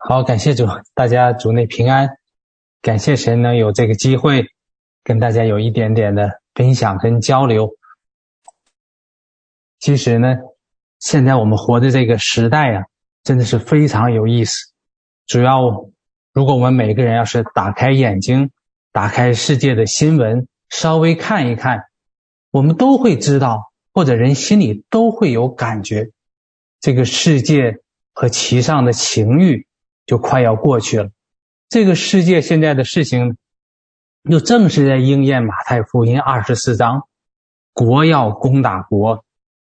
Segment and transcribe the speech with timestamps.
[0.00, 2.08] 好，感谢主，大家主内平安。
[2.80, 4.46] 感谢神能有这个机会，
[5.02, 7.76] 跟大家有一点点的分享跟交流。
[9.80, 10.36] 其实呢，
[11.00, 12.84] 现在我们活的这个时代啊，
[13.24, 14.72] 真的是非常有意思。
[15.26, 15.88] 主要，
[16.32, 18.52] 如果我们每个人要是打开眼睛，
[18.92, 21.82] 打开世界的新闻，稍微看一看，
[22.52, 26.10] 我们都会知道，或者人心里都会有感觉，
[26.80, 27.78] 这个世界
[28.12, 29.66] 和其上的情欲。
[30.08, 31.10] 就快要过去了，
[31.68, 33.36] 这个世界现在的事情，
[34.22, 37.02] 又正是在应验马太福音二十四章：
[37.74, 39.22] 国要攻打国，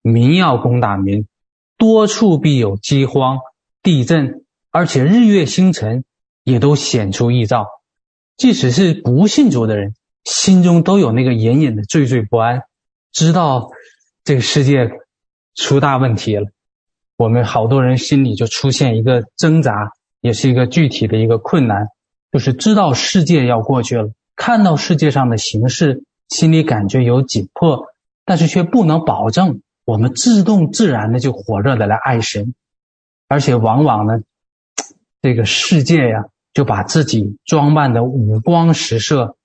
[0.01, 1.25] 民要攻打民，
[1.77, 3.39] 多处必有饥荒、
[3.81, 6.03] 地震，而且日月星辰
[6.43, 7.67] 也都显出异兆。
[8.35, 9.95] 即使是不信主的人，
[10.25, 12.63] 心中都有那个隐隐的惴惴不安，
[13.13, 13.69] 知道
[14.25, 14.91] 这个世界
[15.55, 16.49] 出大问题了。
[17.15, 19.93] 我们好多人心里就出现一个挣扎。
[20.25, 21.89] 也是一个具体的一个困难，
[22.31, 27.89] 就是知道世界要过去了，看到世界上的形势，心里感觉有紧迫，
[28.25, 32.55] 但是却不能保证我们自动自然的就火热的来爱神，
[33.27, 34.23] 而且往往呢，
[35.21, 39.37] 这个世界呀，就把自己装扮的五光十色、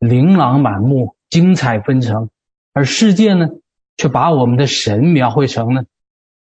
[0.00, 2.28] 琳琅满目、精彩纷呈，
[2.72, 3.50] 而世界呢，
[3.96, 5.84] 却把我们的神描绘成呢，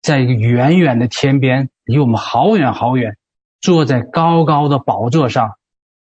[0.02, 3.18] 在一个远远的天边，离我们好远好远。
[3.66, 5.56] 坐在高高的宝座上，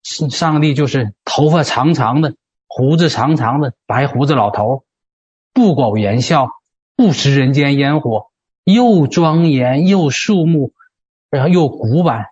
[0.01, 2.33] 上帝就是头发长长的、
[2.65, 4.83] 胡子长长的白胡子老头，
[5.53, 6.47] 不苟言笑，
[6.95, 8.31] 不食人间烟火，
[8.63, 10.73] 又庄严又肃穆，
[11.29, 12.25] 然后又古板，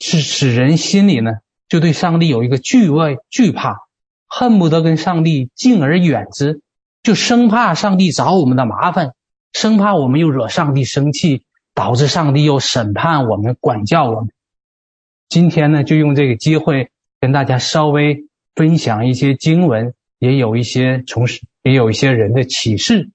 [0.00, 1.34] 是使人心里呢
[1.68, 3.82] 就对上帝有一个惧畏、惧怕，
[4.26, 6.60] 恨不得跟上帝敬而远之，
[7.04, 9.12] 就生怕上帝找我们的麻烦，
[9.52, 14.32] 生怕我们又惹上帝生气，导致上帝又审判我们、管教我们。
[15.28, 23.10] 今天呢，就用这个机会跟大家稍微分享一些经文，也有一些从事，也有一些人的启示。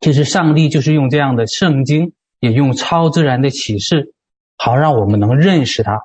[0.00, 4.14] 其实上帝就是用这样的圣经，也用超自然的启示，
[4.56, 6.02] 好让我们能认识他，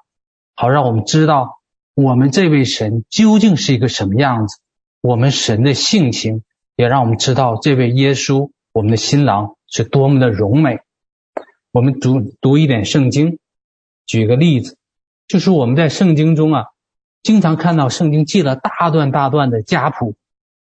[0.53, 1.59] 好让我们知道
[1.95, 4.59] 我们这位神究竟是一个什么样子，
[5.01, 6.43] 我们神的性情，
[6.75, 10.79] 也让我们知道这位耶稣，我们的新郎是多么的荣美。
[11.71, 13.39] 我们读读一点圣经，
[14.05, 14.77] 举个例子。
[15.27, 16.65] 就是我们在圣经中啊，
[17.23, 20.15] 经常看到圣经记了大段大段的家谱，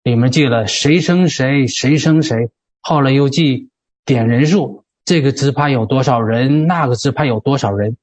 [0.04, 3.70] 里面记了谁生谁，谁生谁，后来又记
[4.06, 7.98] 点人数，这个支派有多少人，那个支派有多少人。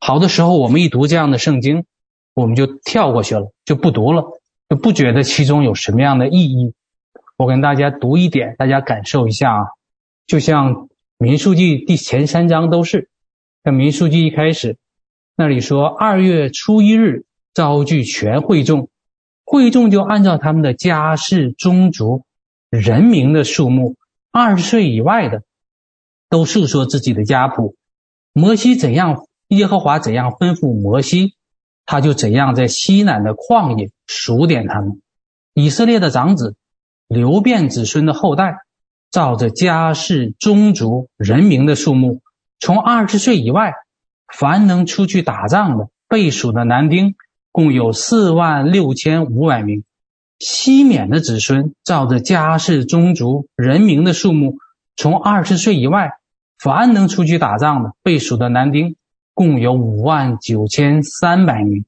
[0.00, 1.84] 好的时候，我们一读这样的圣经，
[2.34, 4.24] 我们就跳过去了，就不读了，
[4.68, 6.74] 就不觉得其中有什么样的意义。
[7.36, 9.66] 我跟大家读一点，大家感受一下啊，
[10.26, 10.88] 就像
[11.18, 13.08] 民数记第前三章都是，
[13.62, 14.76] 像民数记一开始。
[15.36, 17.24] 那里说，二月初一日
[17.54, 18.90] 召聚全会众，
[19.44, 22.24] 会众就按照他们的家世、宗族、
[22.68, 23.96] 人名的数目，
[24.30, 25.42] 二十岁以外的，
[26.28, 27.74] 都述说自己的家谱。
[28.34, 31.34] 摩西怎样，耶和华怎样吩咐摩西，
[31.86, 35.00] 他就怎样在西南的旷野数点他们。
[35.54, 36.54] 以色列的长子，
[37.08, 38.58] 流变子孙的后代，
[39.10, 42.20] 照着家世、宗族、人名的数目，
[42.58, 43.72] 从二十岁以外。
[44.32, 47.14] 凡能出去打仗的，被数的男丁
[47.52, 49.84] 共有四万六千五百名。
[50.38, 54.56] 西缅的子孙，照着家世、宗族、人名的数目，
[54.96, 56.12] 从二十岁以外，
[56.58, 58.96] 凡能出去打仗的，被数的男丁
[59.34, 61.84] 共有五万九千三百名。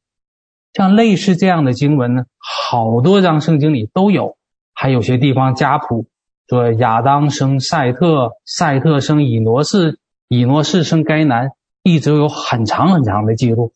[0.75, 4.37] 像类似这样的经文呢，好多章圣经里都有，
[4.75, 6.07] 还有些地方家谱
[6.49, 9.99] 说亚当生赛特，赛特生以挪士，
[10.29, 11.53] 以挪士生该南。
[11.82, 13.72] 一直有很长很长的记录。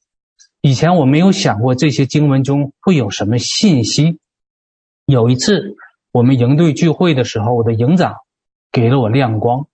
[0.60, 4.18] 以前我没有想过这些经文中会有什么信息。
[5.04, 5.76] 有一次
[6.12, 8.16] 我们营队聚会的时候，我的营长
[8.72, 9.66] 给了我亮光。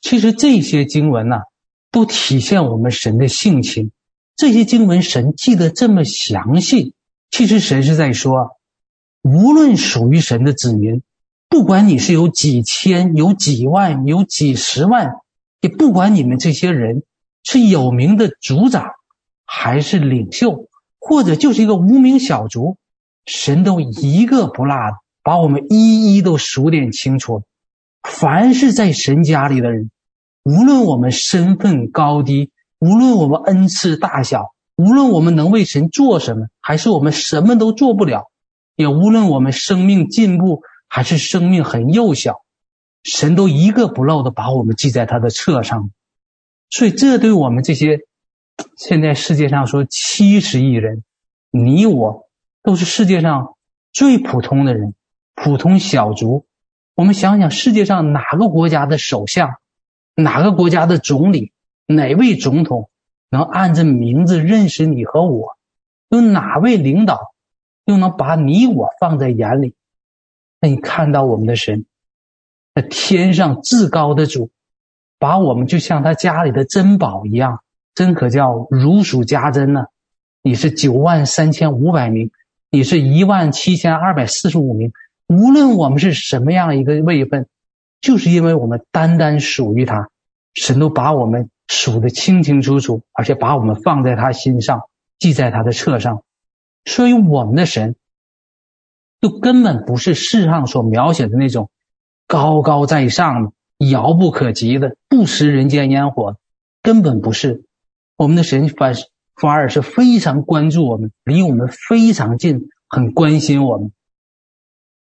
[0.00, 1.42] 其实这些经文呐、
[1.90, 3.90] 都体现我们神的性情。
[4.36, 6.94] 这些经文神记得这么详细，
[7.30, 8.56] 其实神是在说，
[9.22, 11.02] 无论属于神的子民，
[11.48, 15.12] 不管你是有几千、有几万、有几十万，
[15.60, 17.02] 也不管你们这些人。
[17.44, 18.86] 是有名的族长，
[19.46, 20.68] 还是领袖，
[20.98, 22.78] 或者就是一个无名小卒，
[23.26, 27.44] 神都一个不落的把我们一一都数点清楚。
[28.02, 29.90] 凡是在神家里的人，
[30.42, 38.30] 无论我们身份高低，无论我们恩赐大小，无论我们能为神做什么，还是我们什么都做不了，
[38.76, 42.42] 也无论我们生命进步还是生命很幼小，
[43.02, 45.90] 神都一个不漏的把我们记在他的册上。
[46.74, 48.00] 所以，这对我们这些
[48.76, 51.04] 现在世界上说七十亿人，
[51.52, 52.28] 你我
[52.64, 53.54] 都是世界上
[53.92, 54.92] 最普通的人，
[55.36, 56.46] 普通小卒。
[56.96, 59.50] 我们想想，世界上哪个国家的首相，
[60.16, 61.52] 哪个国家的总理，
[61.86, 62.90] 哪位总统
[63.30, 65.56] 能按着名字认识你和我？
[66.08, 67.32] 有哪位领导
[67.84, 69.76] 又能把你我放在眼里？
[70.58, 71.86] 那你看到我们的神，
[72.74, 74.50] 那天上至高的主，
[75.24, 77.60] 把我们就像他家里的珍宝一样，
[77.94, 79.86] 真可叫如数家珍呢。
[80.42, 82.30] 你是九万三千五百名，
[82.68, 84.92] 你是一万七千二百四十五名。
[85.26, 87.46] 无论我们是什么样一个位分，
[88.02, 90.10] 就是因为我们单单属于他，
[90.52, 94.82] 神都把我们数得清清楚楚，而且把我们放在他心上，
[95.18, 96.22] 记在他的册上。
[96.84, 97.96] 所以我们的神，
[99.22, 101.70] 就根本不是世上所描写的那种
[102.26, 106.36] 高高在上的、遥不可及的、不食人间烟火，
[106.82, 107.64] 根本不是。
[108.16, 108.94] 我们的神反
[109.34, 113.92] 反而是非常关注我们，离我们非常近，很关心我们。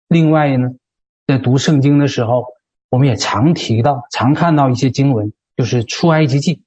[0.07, 0.69] 另外呢，
[1.27, 2.45] 在读圣经的时候，
[2.89, 6.63] 我们也常提到、常看到一些经文，就是出埃及记。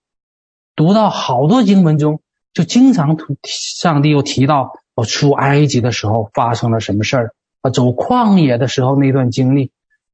[0.77, 2.21] 读到好多经文中，
[2.53, 9.71] 就经常上帝又提到我出埃及的时候发生了什么事儿啊，走旷野的时候那段经历，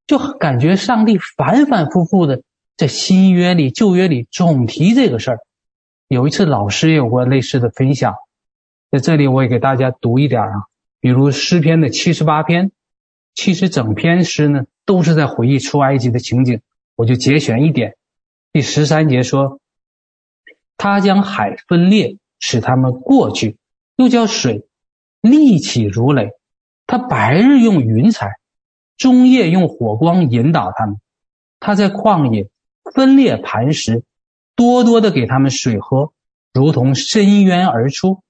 [0.07, 2.43] 就感觉上帝反反复复的
[2.77, 5.39] 在新约里、旧约里总提这个事儿。
[6.07, 8.15] 有一次老师也有过类似的分享，
[8.91, 10.65] 在这里我也给大家读一点啊，
[10.99, 12.71] 比如诗篇的七十八篇。
[13.33, 16.59] 其实整篇诗呢，都是在回忆出埃及的情景，
[16.97, 17.95] 我就节选一点。
[18.51, 19.61] 第十三节说
[20.75, 23.55] ：“他将海分裂，使他们过去；
[23.95, 24.67] 又叫水
[25.21, 26.31] 立起如垒。
[26.85, 28.31] 他白日用云彩，
[29.01, 30.97] 终夜用火光引导他们。
[31.59, 32.51] 他在旷野
[32.93, 34.03] 分裂磐石，
[34.55, 36.11] 多多的给他们水喝，
[36.53, 38.21] 如同深渊而出。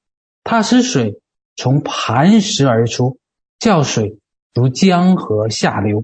[0.45, 1.19] 他使水
[1.57, 3.18] 从磐石而出，
[3.59, 4.18] 叫水。”
[4.53, 6.03] 如江河下流，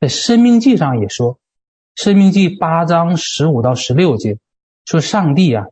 [0.00, 1.34] 在《申命记》上也说，
[1.94, 4.38] 《申命记》八章十五到十六节
[4.84, 5.66] 说：“上帝啊，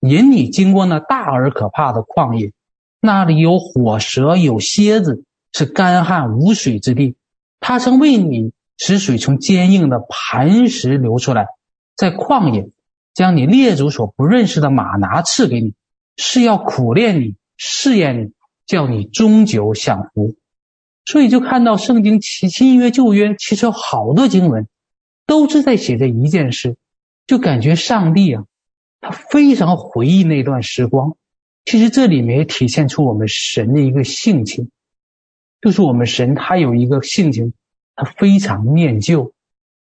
[0.00, 2.52] 引你经过那大而可怕的旷野，
[3.00, 5.22] 那里有火蛇，有蝎子，
[5.52, 7.14] 是干旱无水之地。
[7.60, 11.46] 他曾为你使水从坚硬的磐石流出来，
[11.94, 12.70] 在旷野
[13.14, 15.74] 将你列祖所不认识的马拿赐给你，
[16.16, 18.32] 是要苦练你，试验你，
[18.66, 20.34] 叫你终久享福。”
[21.06, 24.68] 所以就看到圣经其新约旧约，其实有好多经文，
[25.26, 26.76] 都是在写这一件事，
[27.26, 28.44] 就感觉上帝啊，
[29.00, 31.16] 他非常回忆那段时光。
[31.64, 34.70] 其实这里面也体现出我们神的一个性情，
[35.60, 37.52] 就是我们神他有一个性情，
[37.94, 39.32] 他非常念旧，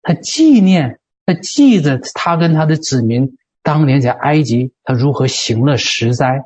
[0.03, 6.45] 他纪念，他记着他跟他的子民当年在埃及他如何行了十灾，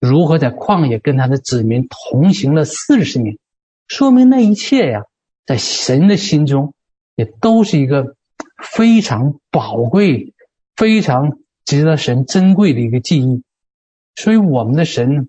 [0.00, 3.38] 如何在旷野跟他的子民同行了四十年。
[3.88, 5.04] 说明那一切呀，
[5.44, 6.72] 在神的心中，
[7.14, 8.16] 也都是一个
[8.62, 10.32] 非常宝贵、
[10.76, 13.42] 非常值得神珍贵的一个记忆。
[14.14, 15.24] 所以，我们的神呢，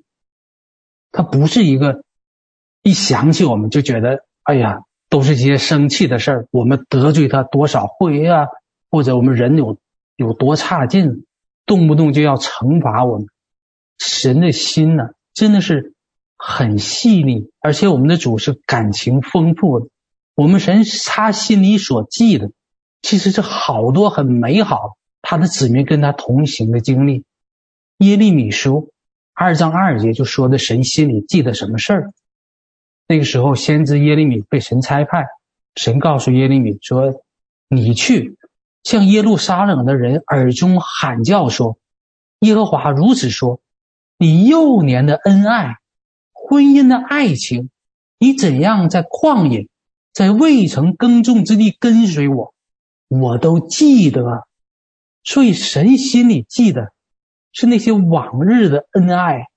[1.12, 2.04] 他不是一个
[2.84, 8.48] 一想起我们就觉得，哎呀，都是一些生气的事儿，我们得罪他多少回啊，
[8.92, 9.78] 或者我们人有
[10.16, 11.26] 有多差劲，
[11.66, 13.28] 动不动就要惩罚我们。
[13.98, 15.94] 神的心呢，真的是。
[16.46, 19.88] 很细腻，而且我们的主是感情丰富的。
[20.36, 22.52] 我们神他心里所记的，
[23.02, 27.24] 其实是好多很美好，他的子民跟他同行的经历。
[28.00, 28.92] 耶利米书
[29.34, 32.12] 二章二节就说的神心里记得什么事儿。
[33.08, 35.26] 那个时候，先知耶利米被神差派，
[35.76, 37.24] 神告诉耶利米说
[37.70, 38.38] ：“你去
[38.84, 41.78] 向耶路撒冷的人耳中喊叫说，
[42.40, 43.62] 耶和华如此说：
[44.18, 45.78] 你幼年的恩爱。”
[46.46, 47.70] 婚姻的爱情，
[48.20, 49.70] 你怎样在旷野，
[50.12, 52.54] 在未曾耕种之地跟随我，
[53.08, 54.46] 我都记得。
[55.24, 56.92] 所以神心里记得
[57.54, 59.48] 是那些往日的恩爱。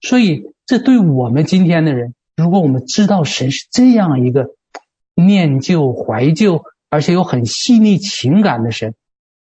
[0.00, 4.50] 所以这对我们今天的人，如果我们知道神是这样一个
[5.14, 8.94] 念旧怀旧，而且有很细腻情感的神，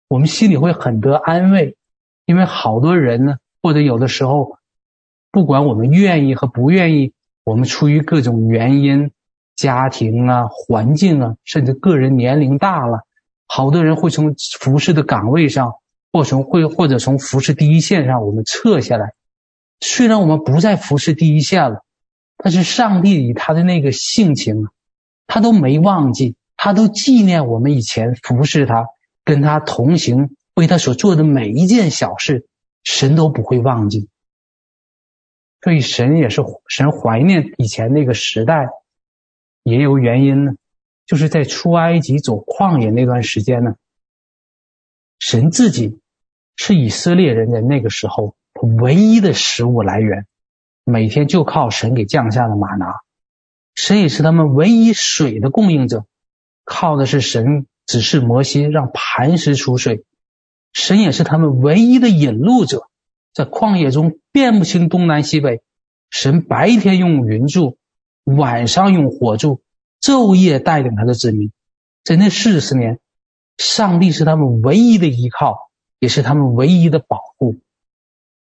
[0.07, 1.75] 我们心里会很得安慰。
[2.25, 4.57] 因为好多人呢，或者有的时候。
[5.31, 7.11] 不管我们愿意和不愿意，
[7.43, 9.11] 我们出于各种原因，
[9.57, 13.01] 家庭啊、环境啊，甚至个人年龄大了，
[13.45, 15.73] 好多人会从服侍的岗位上，
[16.13, 19.11] 或从会或者从服侍第一线上，我们撤下来。
[19.81, 21.83] 虽然我们不再服侍第一线了，
[22.37, 24.67] 但是上帝以他的那个性情，
[25.27, 28.87] 他都没忘记，他都纪念我们以前服侍他、
[29.23, 32.47] 跟他同行、为他所做的每一件小事。
[32.83, 34.09] 神都不会忘记。
[35.63, 38.67] 所以神也是神怀念以前那个时代，
[39.63, 40.51] 也有原因呢。
[41.07, 43.75] 就是在出埃及走旷野那段时间呢，
[45.17, 45.99] 神自己
[46.57, 48.35] 是以色列人的那个时候
[48.79, 50.27] 唯一的食物来源，
[50.85, 53.01] 每天就靠神给降下的玛拿。
[53.73, 56.05] 神也是他们唯一水的供应者，
[56.63, 60.05] 靠的是神指示摩西让磐石出水。
[60.71, 62.87] 神也是他们唯一的引路者，
[63.33, 65.61] 在旷野中辨不清东南西北。
[66.09, 67.77] 神白天用云柱，
[68.23, 69.61] 晚上用火柱。
[70.01, 71.51] 昼夜带领他的子民，
[72.03, 72.99] 在那四十年，
[73.57, 77.55] 上帝是他们唯一的依靠，也是他们唯一的保护。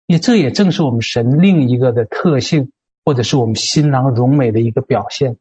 [0.06, 2.72] 也这也正是我们神另一个的特性，
[3.04, 5.36] 或者是我们新郎荣美的一个表现。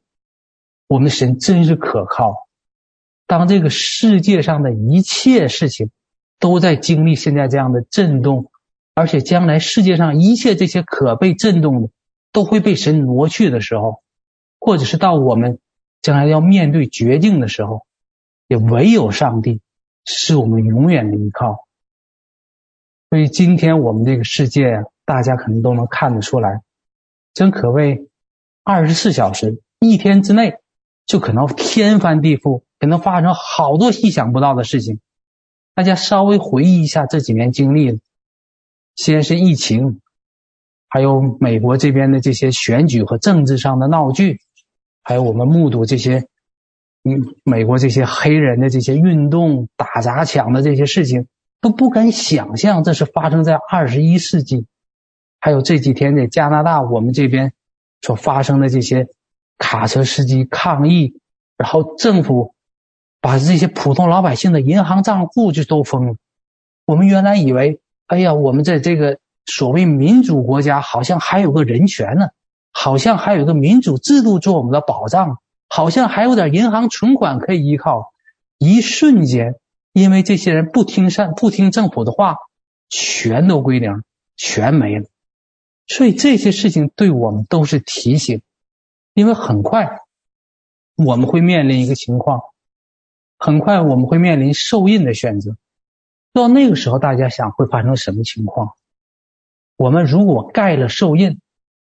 [0.88, 2.48] 我们神真是可靠。
[3.27, 5.91] 当这个世界上的一切事情
[6.39, 8.51] 都在经历现在这样的震动，
[8.93, 11.89] 而且将来世界上一切这些可被震动的
[12.32, 14.01] 都会被神挪去的时候，
[14.60, 15.60] 或者是到我们。
[16.01, 17.86] 将来要面对绝境的时候，
[18.50, 19.62] 也唯有上帝
[20.03, 21.62] 是我们永远的依靠。
[23.13, 26.63] 所以今天我们这个世界啊，大家可能都能看得出来，
[27.36, 28.10] 真可谓
[28.63, 30.55] 二十四小时一天之内
[31.05, 35.00] 就可能天翻地覆，可能发生好多意想不到的事情。
[35.75, 38.00] 大家稍微回忆一下这几年经历，
[38.96, 40.01] 先是疫情，
[40.89, 44.39] 还有美国这边的这些选举和政治上的闹剧。
[45.03, 46.25] 还有我们目睹这些，
[47.03, 51.27] 嗯，美国这些黑人的这些运动、打砸抢的这些事情，
[51.63, 54.67] 都不敢想象这是发生在二十一世纪。
[55.39, 57.53] 还有这几天在加拿大，我们这边
[58.01, 59.08] 所发生的这些
[59.58, 61.15] 卡车司机抗议，
[61.58, 62.53] 然后政府
[63.22, 66.15] 把这些普通老百姓的银行账户就都封了。
[66.86, 72.27] 我们原来以为，哎呀，我们在这个所谓民主国家，好像还有个人权呢。
[72.75, 75.38] 好像还有个民主制度做我们的保障，
[75.70, 78.12] 好像还有点银行存款可以依靠。
[78.58, 79.55] 一瞬间，
[79.93, 82.35] 因为这些人不听善、不听政府的话，
[82.89, 84.03] 全都归零，
[84.35, 85.05] 全没了。
[85.88, 88.41] 所以这些事情对我们都是提醒，
[89.13, 90.00] 因为很快
[90.97, 92.41] 我们会面临一个情况，
[93.38, 95.55] 很快我们会面临受印的选择。
[96.33, 98.73] 到那个时候，大家想会发生什么情况？
[99.77, 101.39] 我们如果盖了受印。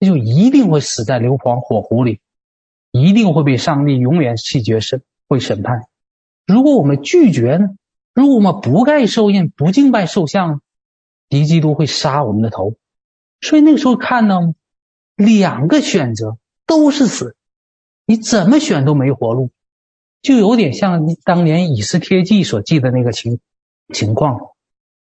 [0.00, 2.20] 那就一定会死在硫磺火湖里，
[2.92, 5.88] 一定会被上帝永远弃绝审会审判。
[6.46, 7.70] 如果我们拒绝呢？
[8.18, 10.60] 如果我们不盖受印，不敬拜兽像，
[11.28, 12.74] 敌基督会杀我们的头。
[13.40, 14.40] 所以那个时候看到
[15.14, 17.36] 两个选择都是死，
[18.06, 19.50] 你怎么选都没活路，
[20.20, 23.38] 就有点像当年以斯帖记所记的那个情
[23.94, 24.40] 情况。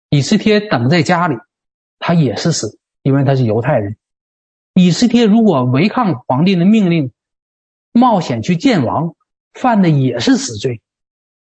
[0.09, 1.37] 以斯帖等在家里，
[1.99, 3.99] 他也是死，因为他是犹太人。
[4.73, 7.13] 以斯帖如果违抗皇帝的命令，
[7.93, 9.15] 冒险去见王，
[9.53, 10.81] 犯的也是死罪。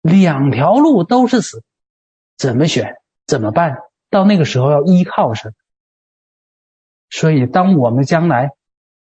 [0.02, 1.64] 两条路都是死，
[2.38, 2.96] 怎么选？
[3.26, 3.78] 怎么办？
[4.10, 5.52] 到那个时候要依靠谁？
[7.10, 8.52] 所以，当我们将来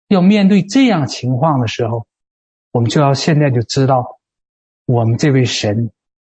[0.08, 2.06] 要面对这样情况的时候，
[2.70, 4.18] 我们就要现在就知道，
[4.86, 5.90] 我们这位神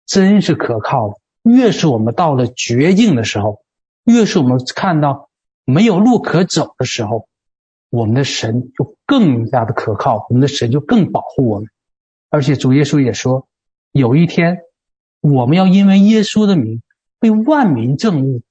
[0.06, 1.16] 真是可靠的。
[1.42, 3.62] 越是我们到了绝境的时候，
[4.04, 5.28] 越是我们看到
[5.64, 7.28] 没有路可走的时候。
[7.88, 11.70] 我们的神就更加的可靠，我们的神就更保护我们，
[12.28, 13.46] 而且主耶稣也说，
[13.96, 14.58] 有一天
[15.20, 16.82] 我们要因为耶稣的名
[17.18, 18.42] 被万民憎恶。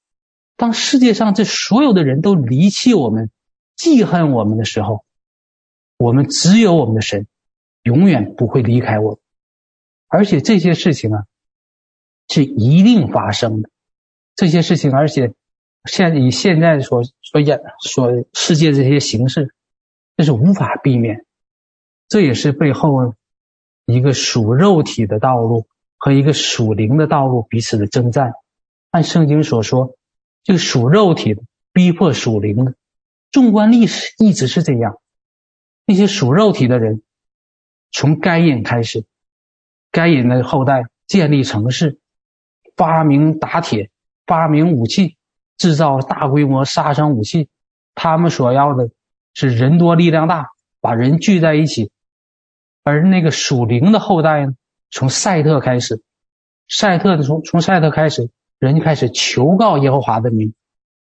[0.58, 3.30] 当世界上这所有的人都离弃我们、
[3.76, 5.06] 记恨我们的时候，
[5.98, 7.28] 我们只有我们的神
[7.84, 9.20] 永远不会离开我们，
[10.08, 11.26] 而且这些事情啊
[12.30, 13.70] 是一定发生的，
[14.36, 15.34] 这些事情，而且。
[15.88, 19.54] 现以现在所所演所世界这些形式，
[20.18, 21.28] 这是无法避免，
[22.08, 23.14] 这也是背后
[23.86, 28.34] 一个属肉体的道路和一个属灵的道路彼此的征战。
[28.92, 29.96] 按圣经所说，
[30.44, 31.42] 这个属肉体的
[31.74, 32.76] 逼迫属灵的。
[33.32, 34.98] 纵观历史，一直是这样。
[35.86, 37.02] 那些属肉体的人，
[37.92, 39.06] 从该隐开始，
[39.92, 42.00] 该隐的后代建立城市，
[42.76, 43.90] 发明打铁，
[44.26, 45.18] 发明武器。
[45.58, 47.48] 制造大规模杀伤武器，
[47.94, 48.90] 他们所要的
[49.34, 50.48] 是人多力量大，
[50.82, 51.92] 把人聚在一起。
[52.86, 54.54] 而那个属灵的后代呢，
[54.92, 56.04] 从赛特开始，
[56.70, 60.54] 赛特的从从赛特开始，人就开始求告耶和华的名。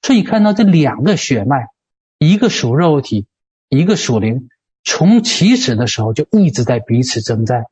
[0.01, 1.69] 所以看到这两个血脉，
[2.17, 3.27] 一个属肉体，
[3.69, 4.49] 一个属灵，
[4.83, 7.67] 从起始的时候就一直在彼此征战。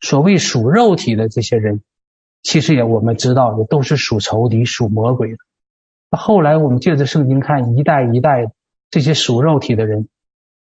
[0.00, 1.80] 所谓属肉体的这些人，
[2.42, 5.38] 其实也我们知道，也都是属仇敌、属魔鬼的。
[6.10, 8.52] 后来我们借着圣经看，一代一代
[8.90, 10.08] 这些属肉体的人，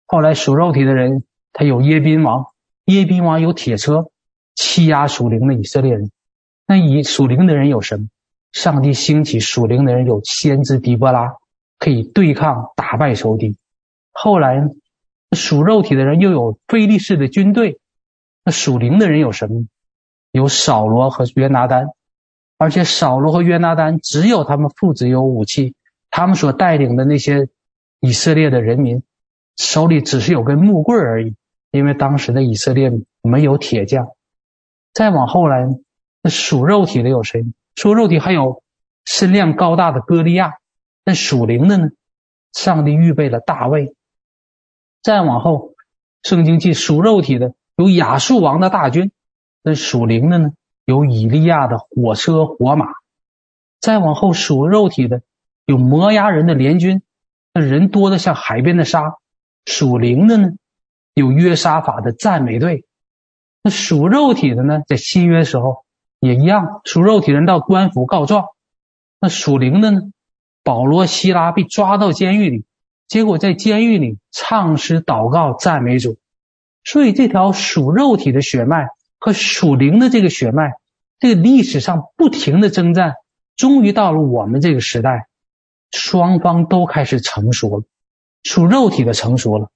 [0.07, 2.47] 后来属肉体的人，他有耶宾王，
[2.87, 4.11] 耶宾王有铁车，
[4.55, 6.11] 欺压属灵的以色列人。
[6.67, 8.09] 那以属灵的人有什么？
[8.53, 11.37] 上帝兴起属灵的人有先知底波拉，
[11.79, 13.57] 可以对抗打败仇敌。
[14.13, 14.71] 后来呢
[15.33, 17.79] 属肉体的人又有非利士的军队。
[18.45, 19.67] 那属灵的人有什么？
[20.33, 21.89] 有扫罗和约拿单，
[22.57, 25.75] 而且扫罗和约拿单只有他们父子有武器，
[26.11, 27.49] 他们所带领的那些
[28.01, 29.03] 以色列的人民
[29.57, 31.35] 手里只是有根木棍而已，
[31.71, 32.91] 因为当时的以色列
[33.23, 34.09] 没有铁匠。
[34.93, 35.69] 再往后来，
[36.23, 37.45] 那属肉体的有谁？
[37.77, 38.63] 属肉体还有
[39.05, 40.55] 身量高大的哥利亚，
[41.05, 41.91] 那属灵的呢？
[42.53, 43.95] 上帝预备了大卫。
[45.03, 45.75] 再往后，
[46.23, 47.55] 圣经记属肉体的。
[47.77, 49.13] 有亚述王的大军，
[49.63, 50.53] 那属灵的呢？
[50.85, 52.87] 有以利亚的火车火马。
[53.81, 55.23] 再往后属肉体的，
[55.65, 57.01] 有摩押人的联军，
[57.55, 59.15] 那人多的像海边的沙。
[59.65, 60.51] 属灵的呢？
[61.21, 62.85] 有约沙法的赞美队。
[63.63, 64.83] 那属肉体的呢？
[64.89, 65.85] 在新约时候
[66.19, 68.47] 也一样，属肉体人到官府告状。
[69.21, 70.01] 那属灵的呢？
[70.63, 72.65] 保罗、希拉被抓到监狱里，
[73.09, 76.17] 结果在监狱里唱诗祷告赞美主。
[76.85, 80.75] 所以，这条属肉体的血脉和属灵的这个血脉，
[81.19, 83.17] 这个历史上不停的征战，
[83.57, 85.29] 终于到了我们这个时代，
[85.91, 87.85] 双方都开始成熟了。
[88.43, 89.71] 属肉体的成熟了，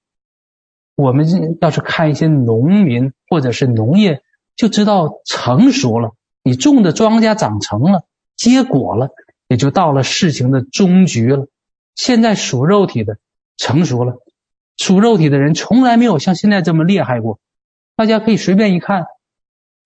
[0.97, 4.23] 我们要是看一些农民或者是农业，
[4.57, 6.13] 就知道成熟了。
[6.43, 8.05] 你种的庄稼长成了，
[8.37, 9.11] 结果了，
[9.49, 11.49] 也就到了事情的终局了。
[11.95, 13.19] 现在属肉体的
[13.57, 14.17] 成熟了。
[14.77, 17.39] 属肉体的人从来没有像现在这么厉害过，
[17.97, 19.07] 大家可以随便一看，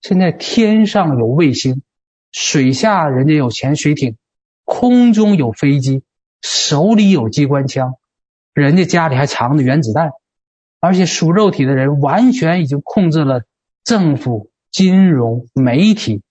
[0.00, 1.82] 现在天上有卫星，
[2.32, 4.16] 水下人家有潜水艇，
[4.64, 6.02] 空中有飞机，
[6.40, 7.96] 手里有机关枪，
[8.54, 10.12] 人家家里还藏着原子弹，
[10.80, 13.42] 而且属肉体的人完全已经控制了
[13.84, 16.22] 政府、金融、媒体、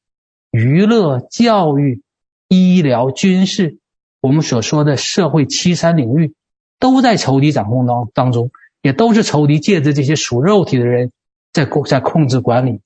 [0.52, 2.02] 娱乐、教育、
[2.48, 3.78] 医疗、军事，
[4.22, 6.34] 我们所说的社会七三领域。
[6.80, 8.52] 都在仇敌掌控当当中，
[8.84, 11.12] 也都是仇敌借着这些属肉体的人
[11.52, 12.82] 在控在控制管理。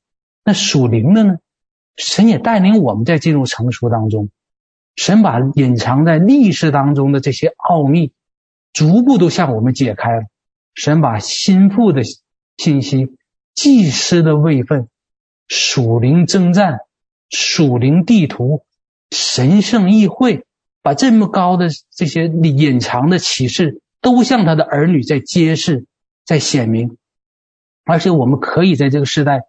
[0.45, 1.39] 那属灵的呢？
[1.97, 4.29] 神也带领我们在进入成熟当中，
[4.95, 8.13] 神把隐藏在历史当中的这些奥秘，
[8.71, 10.23] 逐步都向我们解开了。
[10.73, 12.01] 神把心腹的
[12.57, 13.15] 信息、
[13.53, 14.87] 祭司的位分、
[15.47, 16.79] 属灵征战、
[17.29, 18.63] 属灵地图、
[19.11, 20.45] 神圣议会。
[20.83, 25.85] 把这么高的这些隐藏的启示，都向他的儿女在揭示，
[26.25, 26.97] 在显明，
[27.83, 29.41] 而且我们可以在这个时代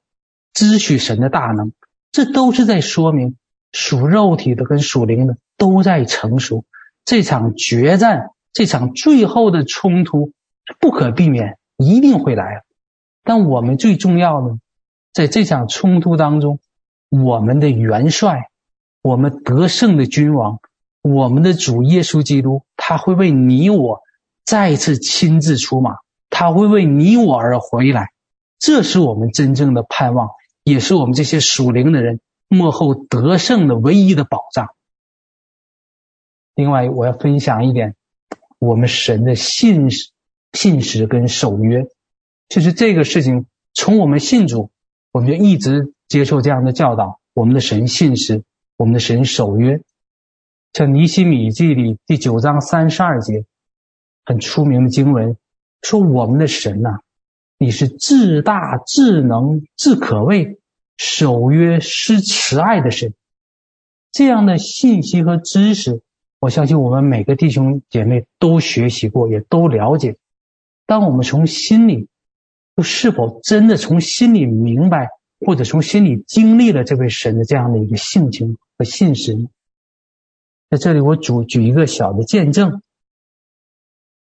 [0.53, 1.73] 支取神的大能，
[2.11, 3.39] 这都是在说明
[3.73, 6.67] 属肉体的跟属灵的都在成熟。
[7.07, 10.33] 这场决战，这场最后的冲突
[10.81, 12.65] 不可避免，一定会来。
[13.25, 14.59] 但我们最重要的，
[15.13, 16.59] 在这场冲突当中，
[17.09, 18.51] 我们的元帅，
[19.03, 20.61] 我们得胜的君王。
[21.03, 24.03] 我们的主耶稣基督，他会为你我
[24.45, 25.97] 再次亲自出马，
[26.31, 28.13] 他会为你我而回来，
[28.61, 30.31] 这是我们真正的盼望，
[30.63, 34.69] 也是我们这些属灵的人幕后得胜的唯一的保障。
[36.55, 37.97] 另外，我要分享一点，
[38.61, 40.12] 我们神的信使、
[40.53, 41.87] 信实跟守约，
[42.49, 44.71] 就是这个事情，从我们信主，
[45.11, 48.43] 我们就一直接受这样的教导，我们的神信实，
[48.77, 49.81] 我们的神守约。
[50.73, 53.45] 像尼希米记里第九章三十二节，
[54.25, 55.37] 很出名的经文，
[55.83, 57.01] 说我们的神呐、
[57.59, 60.59] 你是至大至能至可畏，
[60.97, 63.15] 守约施慈爱的神。
[64.13, 66.03] 这样的信息和知识，
[66.41, 70.17] 我相信我们每个弟兄姐妹都学习过，也都了解。
[70.87, 72.09] 当我们从心里，
[72.77, 75.09] 又是否真的从心里明白，
[75.41, 79.49] 或者从心里经历了这位神的这样的一个性情和信实？
[80.71, 82.83] 在这里，我举举一个小的见证。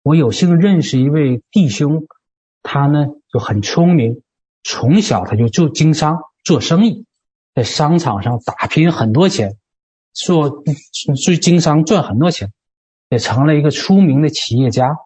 [0.03, 2.07] 我有幸认识一位弟兄，
[2.63, 4.23] 他呢就很聪明，
[4.63, 7.05] 从小他就做经商做生意，
[7.55, 9.57] 在商场上打拼很多钱，
[10.15, 10.65] 做
[11.17, 12.51] 做经商赚很多钱，
[13.11, 14.97] 也成了一个出名的企业家。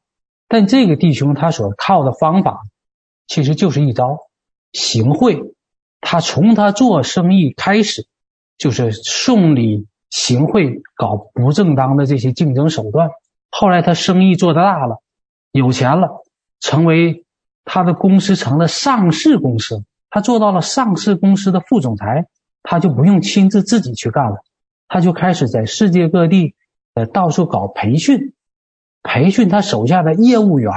[0.53, 2.61] 但这个弟兄他所靠的方法，
[3.27, 4.19] 其实就是一招
[4.75, 5.55] 行贿。
[6.03, 8.07] 他从他做生意开始，
[8.59, 9.87] 就是送礼。
[10.11, 13.09] 行贿搞不正当的这些竞争手段，
[13.49, 15.01] 后来他生意做得大了，
[15.53, 16.23] 有钱了，
[16.61, 17.25] 成为
[17.65, 22.27] 他的公司成了上市公司，他做到了上市公司的副总裁，
[22.62, 24.45] 他就不用亲自自己去干了，
[24.87, 26.57] 他就开始在世界各地
[26.93, 28.35] 呃，到处搞培训，
[29.03, 30.73] 培训他手下的业务员。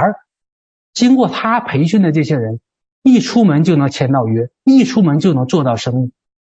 [0.93, 2.59] 经过他培训的这些人，
[3.03, 6.11] 一出门就能签到约，一出门就能做到生意，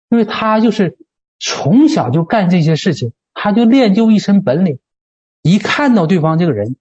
[0.10, 0.98] 因为他就是
[1.40, 4.80] 从小就干这些事情，他就练就一身本领。
[5.42, 6.76] 一看到对方这个人，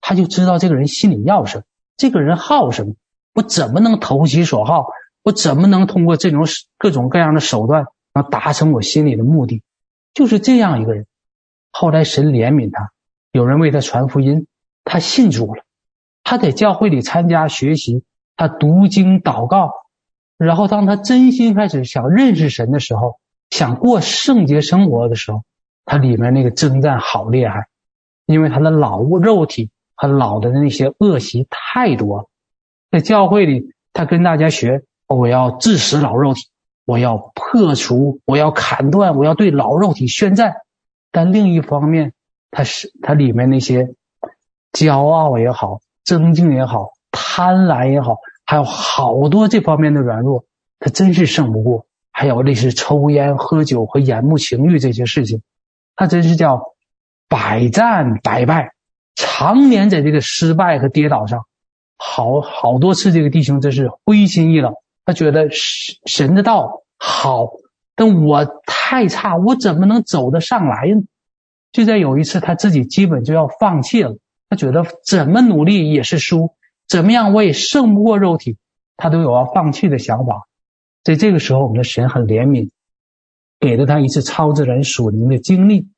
[0.00, 1.64] 他就知道这个人心里要什么，
[1.96, 2.94] 这个人好什么，
[3.34, 4.86] 我怎么能投其所好？
[5.22, 6.44] 我怎么能通过这种
[6.78, 9.62] 各种各样的手段，能达成我心里的目的？
[10.14, 11.06] 就是这样一个人。
[11.70, 12.91] 后来神怜悯他，
[13.32, 14.46] 有人为他传福音，
[14.84, 15.64] 他信主了。
[16.22, 18.04] 他在教会里参加学习，
[18.36, 19.72] 他读经祷告，
[20.36, 23.18] 然后当他真心开始想认识神的时候，
[23.50, 25.42] 想过圣洁生活的时候，
[25.84, 27.68] 他里面那个征战好厉害，
[28.26, 32.28] 因为他的老物肉体和老的那些恶习太多了。
[32.90, 36.42] 在教会里，他跟大家学：我要致死老肉体，
[36.84, 40.56] 我要破除，我要砍断，我要对老肉体宣战。
[41.10, 42.12] 但另一方面，
[42.52, 43.88] 他是他里面那些
[44.72, 45.80] 骄傲也好。
[46.04, 50.44] 争竞也好，贪婪也好，还有好多这方面的软弱，
[50.80, 51.86] 他真是胜不过。
[52.10, 55.42] 还有类似抽烟、喝酒和眼目情欲这些事情，
[55.94, 56.74] 他真是叫
[57.28, 58.72] 百战百败，
[59.14, 61.46] 常年在这个失败和跌倒上，
[61.96, 64.74] 好好多次这个弟兄真是灰心意冷。
[65.04, 67.46] 他觉得神神的道好，
[67.94, 71.02] 但我太差，我怎么能走得上来呢？
[71.72, 74.16] 就在有一次，他自己基本就要放弃了。
[74.48, 76.54] 他觉得怎么努力也是输，
[76.86, 78.58] 怎么样我也胜不过肉体，
[78.96, 80.46] 他都有要放弃的想法。
[81.02, 82.70] 在这个时候，我们的神很怜悯，
[83.58, 85.88] 给了他一次超自然属灵的经历。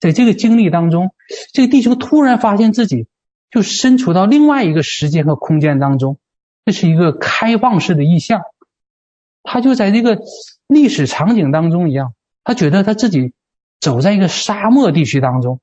[0.00, 1.12] 在这个经历当中，
[1.52, 3.06] 这个弟兄突然发现自己
[3.50, 6.18] 就身处到另外一个时间和空间当中，
[6.64, 8.42] 这是一个开放式的意象。
[9.42, 10.20] 他就在这个
[10.68, 13.32] 历史场景当中一样，他觉得他自己
[13.84, 15.60] 走在一个沙漠地区当中。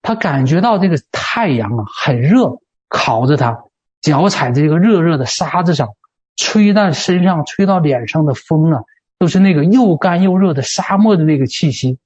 [0.00, 3.64] 他感觉到这个太阳啊很热，烤着他，
[4.00, 5.90] 脚踩在这个热热的沙子上，
[6.36, 8.84] 吹到身上、吹到脸上的风啊，
[9.18, 11.98] 都是那个又干又热的沙漠的那个气息。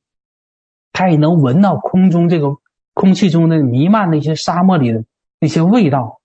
[0.93, 2.57] 他也能闻到空中这个
[2.93, 5.05] 空气中的弥漫那些沙漠里的
[5.39, 6.21] 那些味道。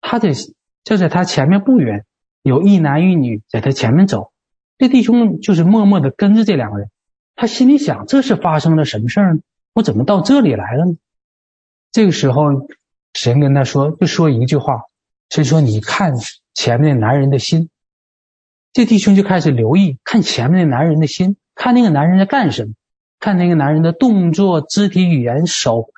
[0.00, 0.32] 他在
[0.82, 2.04] 就在他前面不远，
[2.42, 4.32] 有一男一女在他前面走。
[4.76, 6.90] 这弟兄就是默默的跟着这两个人。
[7.40, 9.40] 他心里想：这是发生了什么事儿呢？
[9.72, 10.92] 我怎么到这里来了呢？
[11.90, 12.68] 这个时候，
[13.14, 14.82] 神跟他说，就说一句话，
[15.30, 16.12] 神说：“你看
[16.52, 17.70] 前面那男人的心。”
[18.74, 22.74] 这弟兄就开始留意，看前面那男人的心，看那个男人在干什么，
[23.18, 25.88] 看那个男人的动作、肢体语言、手。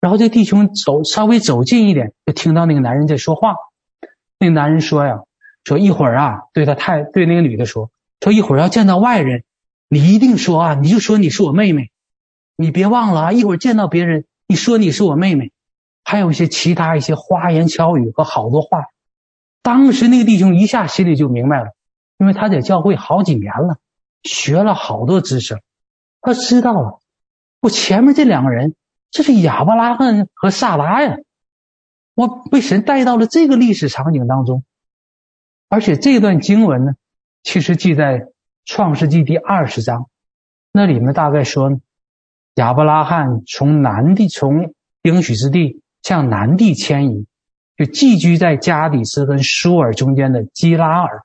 [0.00, 3.54] 然后这弟兄走稍微走近一点，就听到那个男人在说话。
[4.40, 5.20] 那男人说呀
[5.62, 7.88] ：“说一会儿啊，对他太对那个女的说，
[8.20, 9.44] 说一会儿要见到外人，
[9.88, 11.90] 你一定说啊，你就说你是我妹妹，
[12.56, 15.52] 你别忘了啊，一会儿见到别人。”你说你是我妹妹，
[16.04, 18.86] 还有一些其他一些花言巧语和好多话。
[19.60, 21.72] 当时那个弟兄一下心里就明白了，
[22.16, 23.76] 因为他在教会好几年了，
[24.22, 25.60] 学了好多知识，
[26.22, 27.00] 他知道了，
[27.60, 28.74] 我前面这两个人，
[29.10, 31.18] 这是亚伯拉罕和撒拉呀，
[32.14, 34.64] 我被神带到了这个历史场景当中，
[35.68, 36.94] 而且这段经文呢，
[37.42, 38.28] 其实记在
[38.68, 40.10] 创世纪第二十章，
[40.72, 41.78] 那里面大概说呢。
[42.56, 47.26] 亚伯拉罕从南地，从应许之地向南地迁移，
[47.78, 51.22] 就寄居在加底斯跟舒尔中间的基拉尔。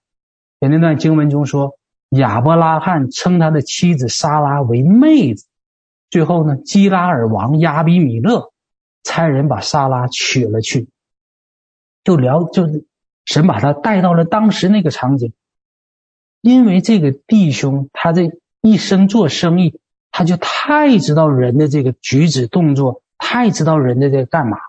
[0.61, 1.77] 在那段经文中说，
[2.11, 5.45] 亚伯拉罕称他的妻子莎拉为妹子。
[6.09, 8.53] 最后呢，基拉尔王亚比米勒
[9.03, 10.87] 差人把莎拉娶了去，
[12.05, 12.85] 就聊就是
[13.25, 15.33] 神把他带到了当时那个场景，
[16.43, 18.29] 因为这个弟兄他这
[18.61, 19.79] 一生做生意。
[20.15, 24.59] 他就太知道人的这个举止动作，太知道人的在干嘛，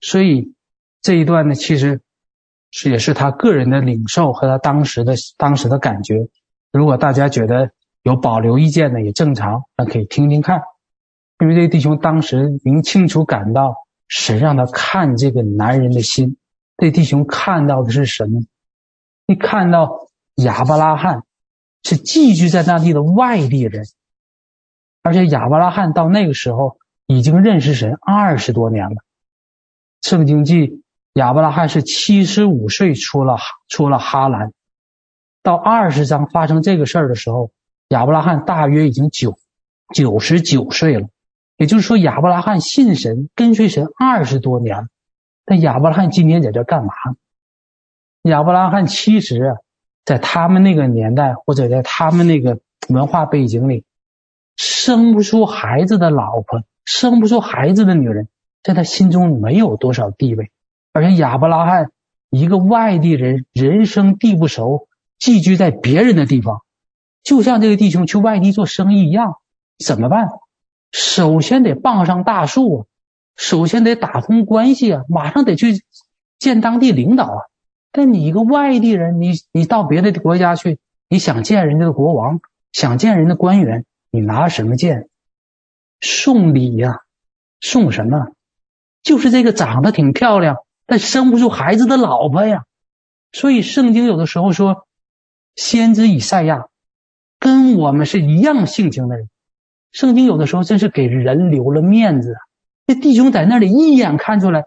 [0.00, 0.54] 所以
[1.02, 2.00] 这一段呢，其实
[2.70, 6.28] 是也是他个人的领受和他当时的当时的感觉。
[6.72, 10.62] 如果大家觉得有保留意见呢，也正常，那可以听听看。
[11.38, 13.74] 因为这个弟兄当时已经清楚感到
[14.08, 16.38] 神让他看这个男人的心，
[16.78, 18.40] 这弟兄看到的是什么？
[19.26, 20.07] 一看到
[20.38, 21.22] 亚伯拉罕
[21.82, 23.84] 是寄居在那地的外地人。
[25.02, 28.96] 而且亚伯拉罕到那个时候已经认识神二十多年了。
[30.02, 30.82] 圣经记
[31.14, 34.52] 亚伯拉罕是七十五岁出了出了哈兰，
[35.42, 37.50] 到二十章发生这个事儿的时候，
[37.88, 39.38] 亚伯拉罕大约已经九
[39.94, 41.08] 九十九岁了。
[41.56, 44.86] 也就是说，亚伯拉罕信神跟随神二十多年了。
[45.44, 46.92] 但亚伯拉罕今天在这干嘛？
[48.22, 49.56] 亚伯拉罕其实啊，
[50.08, 53.84] 在他们那个年代或者在他们那个文化背景里。
[54.56, 58.26] 生不出孩子的老婆，生不出孩子的女人，
[58.62, 60.50] 在他心中没有多少地位。
[60.94, 61.90] 而且亚伯拉罕
[62.30, 66.62] 一个外地人，人生地不熟，寄居在别人的地方，
[67.22, 69.34] 就像这个弟兄去外地做生意一样，
[69.78, 70.28] 怎么办？
[70.90, 72.86] 首先得傍上大树啊，
[73.36, 75.82] 首先得打通关系啊，马上得去
[76.38, 77.40] 见当地领导啊。
[77.90, 82.40] 但你一个外地人，你你到别的国家去，你想见人家的国王，
[82.72, 85.08] 想见人的官员，你拿什么见？
[86.00, 87.00] 送礼呀，
[87.60, 88.28] 送什么？
[89.02, 92.64] 就是这个长得挺漂亮，但生不出孩子的老婆呀。
[93.32, 94.86] 所以圣经有的时候说，
[95.56, 96.68] 先知以赛亚
[97.38, 99.28] 跟我们是一样性情的人。
[99.90, 102.40] 圣经有的时候真是给人留了面子啊！
[102.86, 104.64] 这弟兄在那里一眼看出来，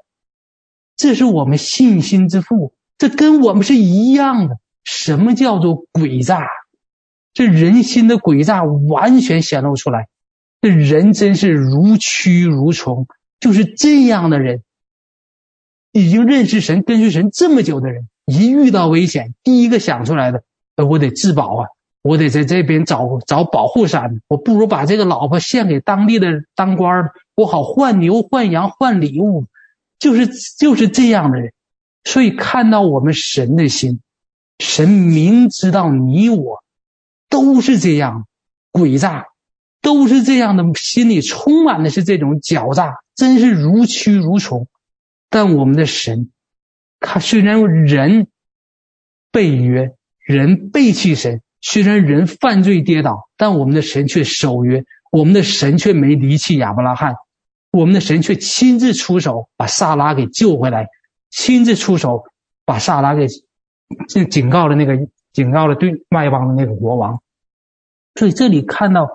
[0.96, 2.74] 这是我们信心之父。
[3.02, 4.58] 这跟我们是一样的。
[4.84, 6.46] 什么叫做诡诈？
[7.34, 10.08] 这人心的诡诈完全显露出来。
[10.62, 13.08] 这人真是如蛆如虫，
[13.40, 14.62] 就是这样的人。
[15.92, 20.44] 已经认识神、跟随神这么久的人，一遇到危险，第一个想出来的，
[20.76, 21.70] 呃，我得自保啊，
[22.04, 24.22] 我得在这边找找保护伞。
[24.28, 29.48] 我不如把这个老婆献给当地的当官的，我好换牛、换羊、换礼物。
[29.98, 30.28] 就是
[30.60, 31.52] 就是这样的人。
[32.04, 34.02] 所以看到我们神的心，
[34.60, 36.64] 神明知道你我
[37.30, 38.28] 都是这样
[38.72, 39.28] 诡诈，
[39.82, 44.68] 都是这样的，心里充满的是这种狡诈，真是如蛆如虫。
[45.30, 46.32] 但我们的神，
[47.00, 48.28] 他虽然人
[49.32, 49.94] 背约，
[50.26, 57.16] 人背弃神，虽然人犯罪跌倒，但我们的神却守约，我们的神却没离弃亚伯拉罕，
[57.72, 60.88] 我们的神却亲自出手把撒拉给救回来。
[61.32, 62.26] 亲自出手，
[62.66, 63.28] 把萨拉给
[64.08, 67.22] 警警告了那个警告了对外邦的那个国王。
[68.16, 69.10] 所以这里看到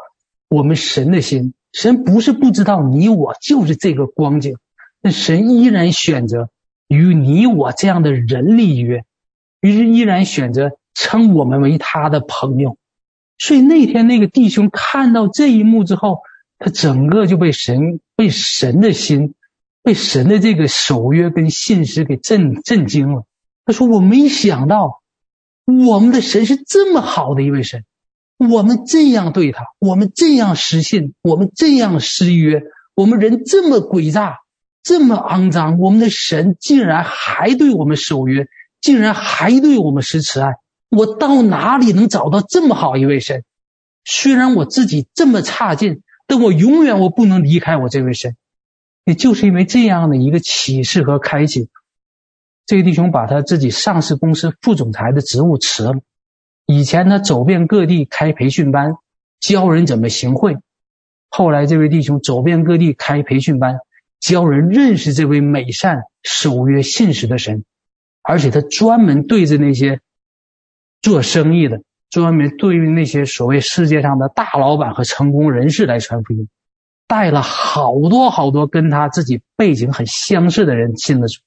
[0.48, 4.56] 我们神的心，神不是不知道你我就是这个光景，
[5.02, 6.48] 那神依然选择
[6.88, 9.04] 与你我这样的人立约，
[9.60, 12.78] 于是依然选择称我们为他的朋友。
[13.38, 16.22] 所以那天那个弟兄看到这一幕之后，
[16.58, 19.34] 他整个就被神被神的心。
[19.86, 23.24] 被神的这个守约跟信实给震震惊了。
[23.64, 25.00] 他说：“我没想到，
[25.64, 27.84] 我们的神是这么好的一位神。
[28.36, 32.64] 我们这样对他，我们这样失信，我们这样失约，
[32.96, 34.40] 我们人这么诡诈，
[34.82, 38.48] 这么肮脏，我们的神竟然还对我们守约，
[38.80, 40.54] 竟然还对我们施慈爱。
[40.90, 43.44] 我到哪里能找到这么好一位神？
[44.04, 48.34] 虽然我自己这么差劲，但我永远我不能离开我这位神。”
[49.06, 51.70] 也就是因为这样的一个启示和开启，
[52.66, 55.92] 这个弟兄把他自己上市公司副总裁的职务辞了。
[56.66, 58.96] 以前他走遍各地开培训班，
[59.38, 60.58] 教人怎么行贿。
[61.28, 63.78] 后来这位弟兄走遍各地开培训班，
[64.18, 67.64] 教人认识这位美善、守约、信实的神。
[68.22, 70.00] 而且他专门对着那些
[71.00, 76.48] 做生意的，专门对于那些所谓世界上的大老板和成功人士来传福音。
[77.08, 81.40] 带了好多好多跟他自己背景很相似的人信了主，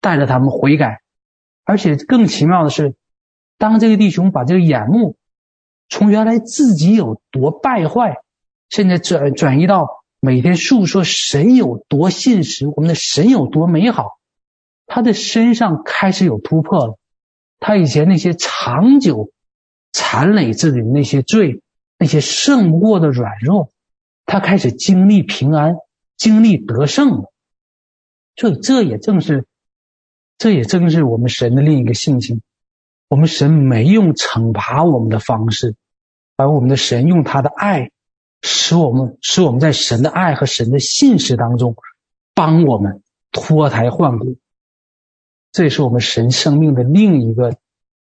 [0.00, 1.00] 带着他们悔改，
[1.64, 2.94] 而且更奇妙的是，
[3.58, 5.16] 当这个弟兄把这个眼目
[5.88, 8.16] 从原来自己有多败坏，
[8.68, 14.18] 现在转转移到每天诉说神有多信实，我们的神有多美好，
[14.86, 16.98] 他的身上开始有突破了。
[17.60, 19.30] 他以前那些长久
[19.92, 21.62] 缠累自己的那些罪，
[21.98, 23.70] 那些胜不过的软弱。
[24.26, 25.76] 他开始经历平安，
[26.16, 27.32] 经历得胜了，
[28.36, 29.46] 所以这也正是，
[30.38, 32.40] 这也正是我们神的另一个性情。
[33.08, 35.76] 我们神没用惩罚我们的方式，
[36.36, 37.90] 而我们的神用他的爱，
[38.42, 41.76] 使我们使我们在神的爱和神的信实当中，
[42.34, 44.38] 帮我们脱胎换骨。
[45.52, 47.56] 这也是我们神生命的另一个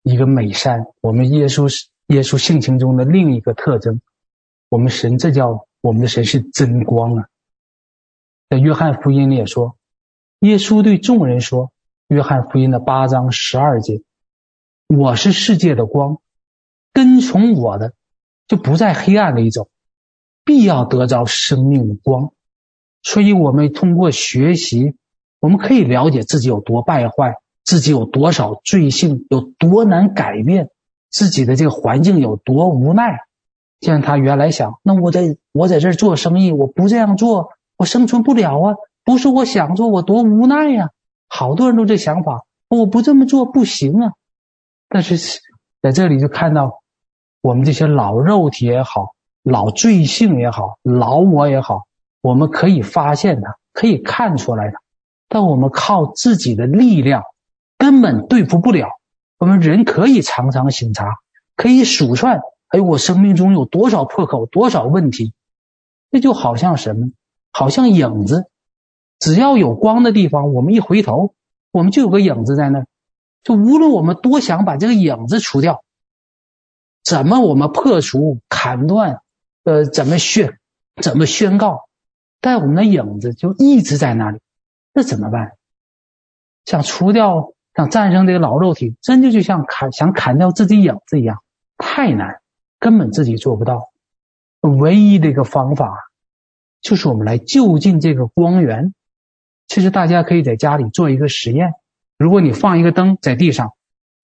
[0.03, 1.71] 一个美善，我们耶稣
[2.07, 4.01] 耶稣性情中的另一个特征。
[4.71, 5.68] 我们神这叫。
[5.81, 7.29] 我们的神是真光啊！
[8.49, 9.77] 在约翰福音里也说，
[10.41, 11.71] 耶稣对众人说
[12.09, 14.03] ：“约翰福音的八章十二节，
[14.89, 16.19] 我是世界的光，
[16.93, 17.93] 跟从我的
[18.49, 19.69] 就不在黑暗里走，
[20.45, 22.33] 必要得着生命的光。”
[23.03, 24.95] 所以，我们通过学习，
[25.39, 30.71] 我们可以了解自己有多败坏，自己有多少罪性，有多难改变，
[31.09, 33.21] 自己的这个环境有多无奈。
[33.81, 38.75] 像他原来想，那我在我在这儿做生意，我不这样做，我生存不了啊！
[39.05, 40.91] 不是我想做，我多无奈呀！
[41.29, 44.13] 好多人都这想法，我不这么做不行啊！
[44.89, 45.17] 但是
[45.81, 46.81] 在这里就看到，
[47.41, 51.85] 我们这些老肉体也好，老罪性也好，老我也好，
[52.21, 54.79] 我们可以发现它，可以看出来的，
[55.29, 57.23] 但我们靠自己的力量
[57.77, 58.89] 根本对付不了。
[59.39, 61.19] 我们人可以常常醒察，
[61.55, 65.33] 可以数算，哎，我生命中有多少破口，多少问题。
[66.11, 67.11] 那就好像什么？
[67.51, 68.47] 好像影子，
[69.19, 71.35] 只要有光的地方，我们一回头，
[71.73, 72.87] 我们就有个影子在那儿。
[73.43, 75.83] 就无论我们多想把这个影子除掉，
[77.03, 79.23] 怎么我们破除、砍断，
[79.65, 80.59] 呃，怎么宣，
[81.03, 81.89] 怎么宣告，
[82.41, 84.41] 但我们的影子就一直在那里。
[84.93, 85.53] 那怎么办？
[86.65, 91.43] 想除掉、想战胜这个老肉体，真的就像砍想砍掉自己影子一样，
[91.79, 92.41] 太难，
[92.79, 93.91] 根本自己做不到。
[94.61, 96.11] 唯一的一个方法，
[96.81, 98.95] 就是我们来就近这个光源。
[99.67, 101.75] 其实大家可以在家里做一个实验。
[102.17, 103.75] 如果你放一个灯在地上，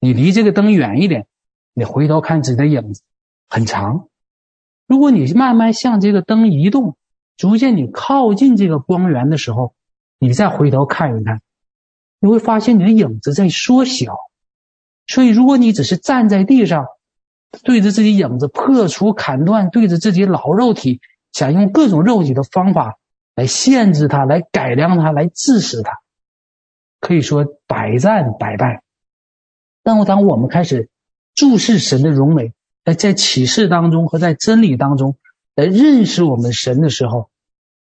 [0.01, 1.27] 你离这个灯远一点，
[1.73, 3.03] 你回头看自己的影子
[3.49, 4.09] 很长。
[4.87, 6.97] 如果你慢慢向这个灯移动，
[7.37, 9.75] 逐渐你靠近这个光源的时候，
[10.19, 11.41] 你再回头看一看，
[12.21, 14.17] 你会发现你的影子在缩小。
[15.07, 16.87] 所以，如果你只是站在地上，
[17.63, 21.01] 对着自己影子破除、砍断，对着自己老肉体，
[21.33, 22.99] 想用各种肉体的方法
[23.35, 26.01] 来限制它、来改良它、来致死它。
[27.01, 28.83] 可以说百战百败，
[29.83, 30.89] 但我当我们开始
[31.35, 35.17] 注视神的荣美，在在启示当中和在真理当中
[35.55, 37.29] 来认识我们神的时候，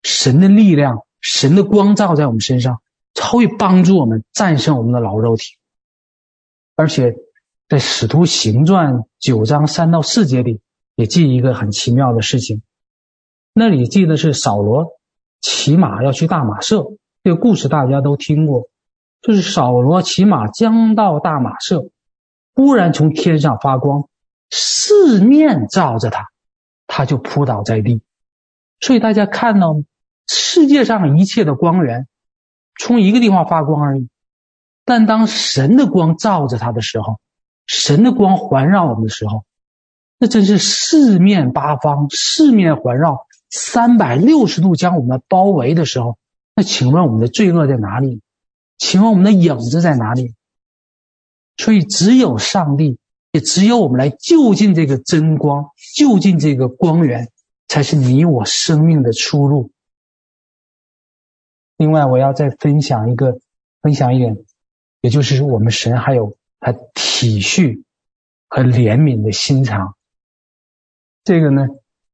[0.03, 2.81] 神的力量、神的光照在我们身上，
[3.15, 5.57] 才会帮助我们战胜我们的老肉体。
[6.77, 7.17] 而且
[7.71, 10.61] 在《使徒行传》九章三到四节里
[10.97, 12.65] 也记一个很奇妙的事情，
[13.55, 14.99] 那里记得是扫罗
[15.41, 16.89] 骑马要去大马色，
[17.23, 18.69] 这个故事大家都听过。
[19.23, 21.91] 就是扫罗骑马将到大马色，
[22.57, 24.09] 忽然从天上发光，
[24.51, 26.27] 四面照着他，
[26.89, 28.03] 他就扑倒在地。
[28.81, 29.81] 所以大家看到
[30.27, 32.09] 世界上一切的光源，
[32.81, 34.09] 从一个地方发光而已。
[34.85, 37.21] 但当神的光照着他的时候，
[37.73, 39.45] 神的光环绕我们的时候，
[40.19, 46.19] 那真是四面八方、四面环绕、三百六十度将我们包围的时候，
[46.57, 48.23] 那请问我们的罪恶在哪里？
[48.77, 50.35] 请问我们的影子在哪里？
[51.59, 52.99] 所以只有上帝，
[53.31, 57.31] 也只有我们来就近这个真光，就近这个光源，
[57.69, 59.71] 才是你我生命的出路。
[61.77, 63.39] 另外，我要再分享一个，
[63.81, 64.39] 分享一点，
[65.03, 67.83] 也就是说，我们神还有他体恤
[68.49, 69.97] 和怜悯的心肠。
[71.25, 71.67] 这个呢，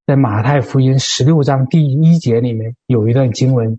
[0.07, 3.79] 在马太福音十六章第一节里面有一段经文。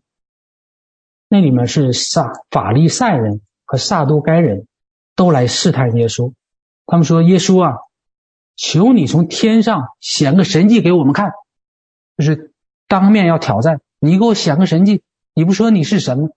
[1.29, 4.65] 那里面是撒法利赛人和撒都该人
[5.13, 6.31] 都来试探耶稣，
[6.85, 7.79] 他们说：“耶稣啊，
[8.55, 11.33] 求你从天上显个神迹给我们看，
[12.17, 12.53] 就是
[12.87, 15.03] 当面要挑战你，给我显个神迹。
[15.33, 16.29] 你不说你是神吗？”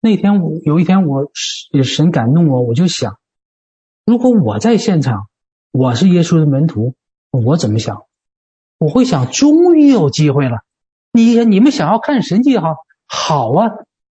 [0.00, 1.28] 那天我有一天我
[1.72, 3.18] 也神感动我，我就想，
[4.08, 5.28] 如果我在现场，
[5.70, 6.94] 我是耶稣的门徒，
[7.30, 8.04] 我怎么想？
[8.78, 10.60] 我会想，终于有机会了。
[11.12, 12.76] 你你们想要看神迹哈？
[13.06, 13.70] 好啊。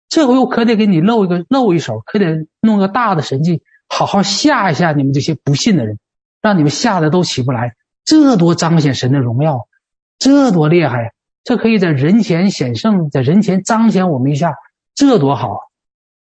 [0.07, 5.99] 这回我可得给你露一个露一手，可得弄个大的神迹，好好吓一吓你们这些不信的人，
[6.41, 7.75] 让你们吓得都起不来。
[8.05, 9.67] 这多彰显神的荣耀，
[10.17, 11.11] 这多厉害！
[11.43, 14.55] 这可以在人前显圣，在人前彰显我们一下，
[14.95, 15.63] 这多好！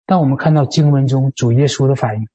[0.05, 2.27] 但我们看到经文中主耶稣的反应，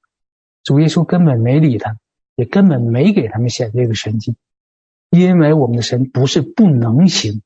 [0.67, 1.95] 主耶稣根本没理他，
[2.35, 4.35] 也根本没给他们显这个神迹，
[5.09, 7.41] 因为我们的神不是不能行，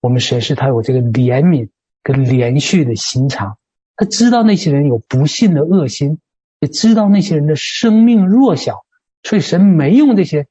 [0.00, 1.70] 我们神是他有这个怜悯。
[2.04, 3.58] 跟连续的心肠，
[3.94, 6.18] 他知道那些人有不信的恶心，
[6.58, 8.84] 也知道那些人的生命弱小，
[9.22, 10.48] 所以神没用这些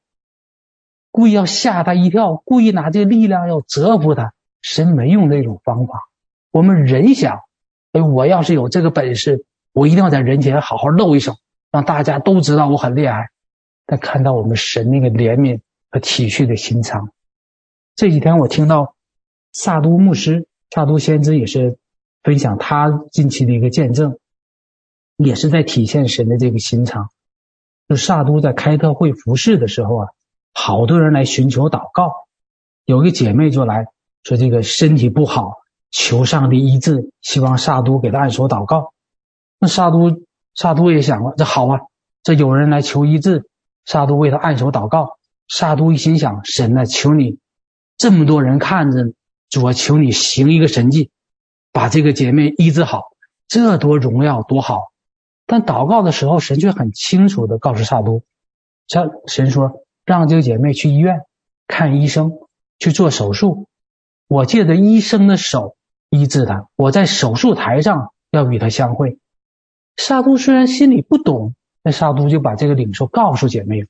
[1.10, 4.32] 故意要吓他一跳，故意拿这个力量要折服他。
[4.62, 6.08] 神没用那种方法。
[6.50, 7.40] 我们人想，
[7.92, 9.44] 哎，我要是有这个本事，
[9.74, 11.36] 我一定要在人前好好露一手，
[11.72, 13.30] 让大家都知道我很厉害。
[13.84, 17.10] 但看到我们神那个怜悯和体恤的心肠，
[17.96, 18.94] 这几天我听到
[19.50, 20.46] 萨都牧师。
[20.74, 21.76] 萨都先知也是
[22.22, 24.18] 分享他近期的一个见证，
[25.18, 27.10] 也是在体现神的这个心肠。
[27.90, 30.08] 就萨都在开特会服侍的时候啊，
[30.54, 32.10] 好多人来寻求祷告，
[32.86, 33.88] 有一个姐妹就来
[34.22, 35.58] 说这个身体不好，
[35.90, 38.94] 求上帝医治，希望萨都给他按手祷告。
[39.58, 40.22] 那萨都
[40.54, 41.80] 撒都也想了，这好啊，
[42.22, 43.48] 这有人来求医治，
[43.84, 45.18] 撒都为他按手祷告。
[45.48, 47.38] 撒都一心想，神啊，求你
[47.98, 49.12] 这么多人看着。
[49.50, 51.10] 主啊，求你行一个神迹，
[51.72, 53.08] 把这个姐妹医治好，
[53.48, 54.92] 这多荣耀多好！
[55.44, 58.22] 但祷告的时候，神却很清楚地告诉撒都，
[59.26, 61.20] 神说让这个姐妹去医院
[61.66, 62.32] 看医生
[62.78, 63.68] 去做手术。
[64.26, 65.76] 我借着医生的手
[66.08, 69.18] 医治她，我在手术台上要与她相会。
[69.96, 73.86] 沙都虽然心里不懂，那沙都就把这个领受告诉姐妹，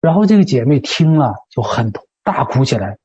[0.00, 2.98] 然后这个姐妹听了就很大哭起来。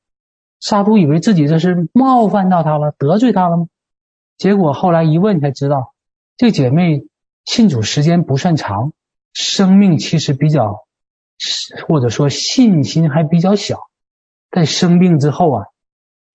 [0.60, 3.68] 沙都以为自己这是冒犯到他了，得罪他了吗？
[4.38, 5.94] 结果后来一问才知道，
[6.38, 7.06] 这姐妹
[7.46, 8.92] 信主时间不算长，
[9.32, 10.86] 生命其实比较，
[11.88, 13.80] 或者说信心还比较小。
[14.52, 15.66] 在生病之后啊，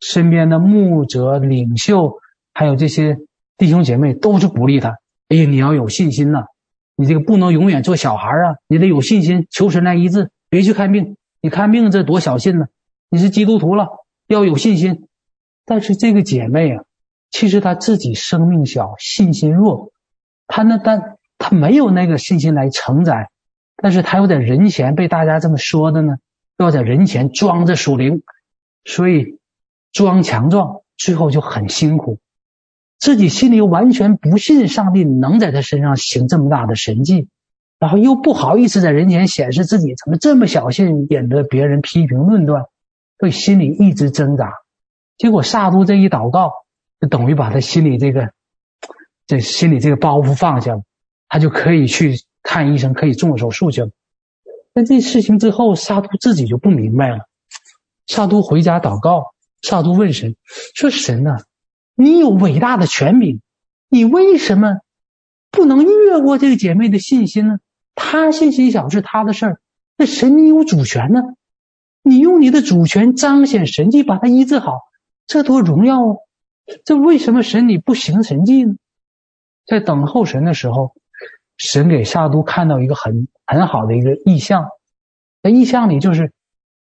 [0.01, 2.21] 身边的牧者、领袖
[2.53, 3.19] 还有这些
[3.57, 4.99] 弟兄姐妹都是鼓励他
[5.31, 6.45] ：“哎呀，你要有信心呐、
[6.97, 11.17] 你这个不能永远做小孩啊，你得有信心，求神来医治，别去看病。
[11.41, 12.67] 你看病这多小信呢，
[13.09, 13.89] 你是基督徒了，
[14.27, 15.09] 要有信心。”
[15.65, 16.85] 但是这个姐妹啊。
[17.33, 19.93] 其实她自己生命小，信心弱，
[20.49, 23.31] 她那但她没有那个信心来承载，
[23.77, 26.17] 但是她又在人前被大家这么说的呢，
[26.59, 28.25] 要在人前装着属灵，
[28.85, 29.39] 所以
[29.93, 32.19] 装强壮，最后就很辛苦，
[33.01, 37.27] 自己心里又完全不信上帝能在他身上行这么大的神迹，
[37.81, 42.67] 然后又不好意思在人前显示自己怎么这么小心，免得别人批评论断，
[43.19, 44.53] 所以心里一直挣扎，
[45.19, 46.53] 结果萨都这一祷告。
[47.01, 48.31] 就等于把他心里这个，
[49.27, 50.83] 这心里这个包袱放下了，
[51.31, 53.91] 他就可以去看医生，可以动手术去了。
[54.75, 57.21] 但这事情之后，萨都自己就不明白了。
[58.07, 59.33] 萨都回家祷告，
[59.63, 60.37] 萨都问神
[60.75, 61.39] 说：“神呐，
[62.01, 63.43] 你有伟大的权柄，
[63.91, 64.79] 你为什么
[65.51, 67.59] 不能越过这个姐妹的信心呢？
[67.95, 69.61] 她信心小是她的事儿，
[69.99, 71.21] 那神你有主权呢？
[72.03, 74.81] 你用你的主权彰显神迹，把她医治好，
[75.27, 76.17] 这多荣耀啊！”
[76.87, 78.77] 这为什么神你不行神迹呢？
[79.67, 80.95] 在等候神的时候，
[81.59, 84.71] 神给夏都看到一个很很好的一个异象，
[85.43, 86.33] 在异象里就是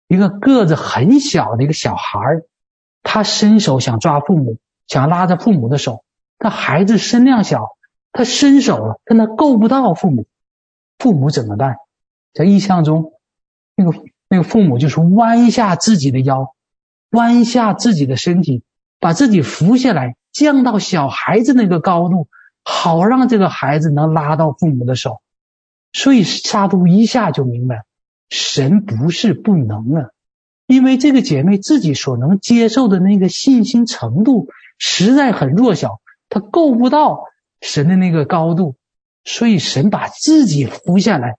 [0.09, 2.20] 一个个子很小的一个小孩，
[3.01, 4.57] 他伸手想抓父母，
[4.88, 6.04] 想拉着父母的手，
[6.38, 7.78] 但孩子身量小，
[8.12, 10.26] 他伸手了，但他够不到父母，
[11.00, 11.78] 父母怎么办？
[12.34, 13.14] 在印象中，
[13.76, 16.54] 那个那个父母就是弯下自己的腰，
[17.12, 18.64] 弯下自己的身体。
[18.98, 22.28] 把自己扶下来，降到小孩子那个高度，
[22.64, 25.22] 好让这个孩子能拉到父母的手。
[25.94, 27.84] 所以沙都一下就明白，
[28.30, 30.10] 神不是不能啊，
[30.66, 35.99] 因为这个姐妹自己所能接受的那个信心程度实在很弱小，
[36.30, 37.23] 她够不到
[37.61, 38.76] 神的那个高度，
[39.23, 41.36] 所以神把自己扶下来，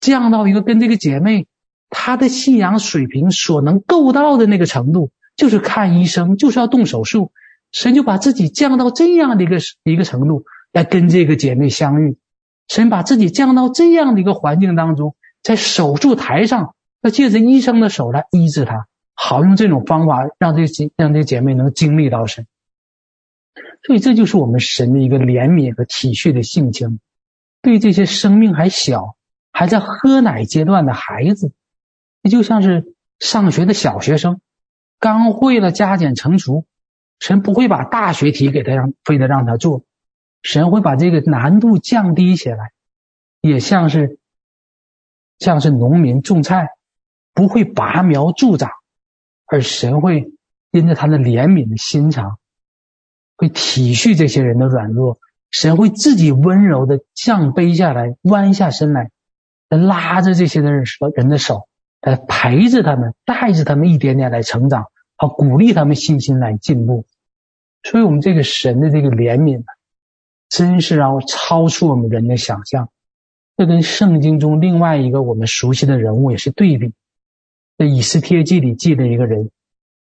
[0.00, 1.46] 降到一个跟这个姐妹
[1.88, 5.10] 她的信仰水平所能够到的那个程度。
[5.36, 7.32] 就是看医生，就是要动手术，
[7.72, 12.18] 神就把自己降到这样的一个一个程度来跟这个姐妹相遇。
[12.68, 22.46] 神把自己降到这样的一个环境当中，在手术台上要借着医生的手来医治她，好用这种方法让这姐让这姐妹能经历到神。
[23.82, 27.00] 所以这就是我们神的一个怜悯和体恤的性情，
[27.62, 29.16] 对这些生命还小、
[29.52, 31.52] 还在喝奶阶段的孩子，
[32.22, 34.40] 也就像是上学的小学生。
[34.98, 36.66] 刚会了加减乘除，
[37.18, 39.84] 神不会把大学题给他让非得让他做，
[40.42, 42.72] 神会把这个难度降低起来，
[43.40, 44.18] 也像是
[45.38, 46.68] 像是农民种菜，
[47.32, 48.70] 不会拔苗助长，
[49.46, 50.34] 而神会
[50.70, 52.38] 因着他的怜悯的心肠，
[53.40, 55.18] 会体恤这些人的软弱，
[55.50, 59.10] 神会自己温柔的降卑下来，弯下身来，
[59.70, 60.84] 拉着这些的人
[61.14, 61.66] 人的手。
[62.02, 64.86] 来陪着他们，带着他们一点点来成长，
[65.16, 67.04] 好鼓励他们信心来进步。
[67.82, 69.64] 所以，我们这个神的这个怜悯，
[70.48, 72.88] 真是让超出我们人的想象。
[73.54, 76.94] 这跟圣经中另外一个我们熟悉的人物也是对比。
[77.76, 79.50] 在以斯帖记里记的一个人，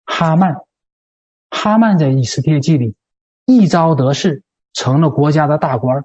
[0.06, 0.58] 哈曼。
[1.50, 2.94] 哈曼在以斯帖记里
[3.50, 4.44] 一朝得势，
[4.74, 6.04] 成了国家的大官，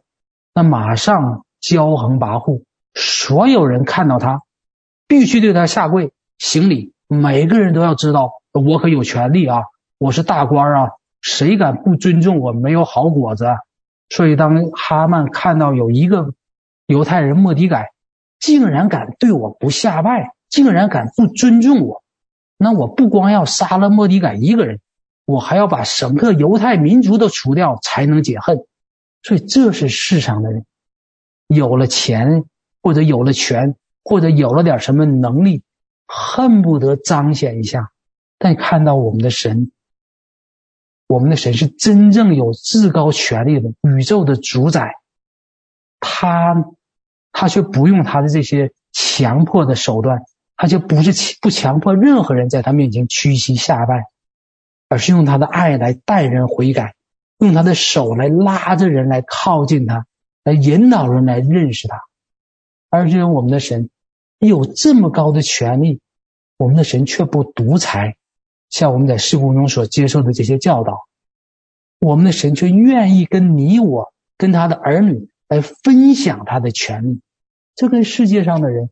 [0.55, 2.63] 那马上骄横跋扈，
[2.95, 4.43] 所有人看到他。
[5.09, 9.65] 必须对他下跪行礼，每个人都要知道我可有权利啊！
[9.99, 10.91] 我是大官啊，
[11.21, 13.45] 谁敢不尊重我，没有好果子。
[14.09, 16.33] 所以当哈曼看到有一个
[16.87, 17.91] 犹太人莫迪改，
[18.39, 22.05] 竟然敢对我不下拜，竟然敢不尊重我，
[22.57, 24.79] 那我不光要杀了莫迪改一个人，
[25.25, 28.59] 我还要把整个犹太民族都除掉，才能解恨。
[29.23, 30.65] 所以这是世上的人，
[31.47, 32.45] 有了钱
[32.83, 33.77] 或者有了权。
[34.05, 35.63] 或者有了点什么能力，
[36.09, 37.93] 恨不得彰显一下，
[38.37, 39.71] 但看到我们的神，
[41.07, 44.97] 我们的神是真正有至高权力的宇宙的主宰，
[46.01, 46.65] 他
[47.31, 50.23] 他却不用他的这些强迫的手段，
[50.57, 54.07] 他就不是不强迫任何人在他面前屈膝下拜，
[54.93, 56.95] 而是用他的爱来带人悔改，
[57.39, 60.05] 用他的手来拉着人来靠近他，
[60.45, 62.03] 来引导人来认识他。
[62.91, 63.89] 而且我们的神
[64.39, 66.01] 有这么高的权利，
[66.59, 68.19] 我们的神却不独裁，
[68.69, 71.07] 像我们在事故中所接受的这些教导，
[71.99, 77.23] 我们的神却愿意跟你我、跟他的儿女来分享他的权利。
[77.75, 78.91] 这跟世界上的人，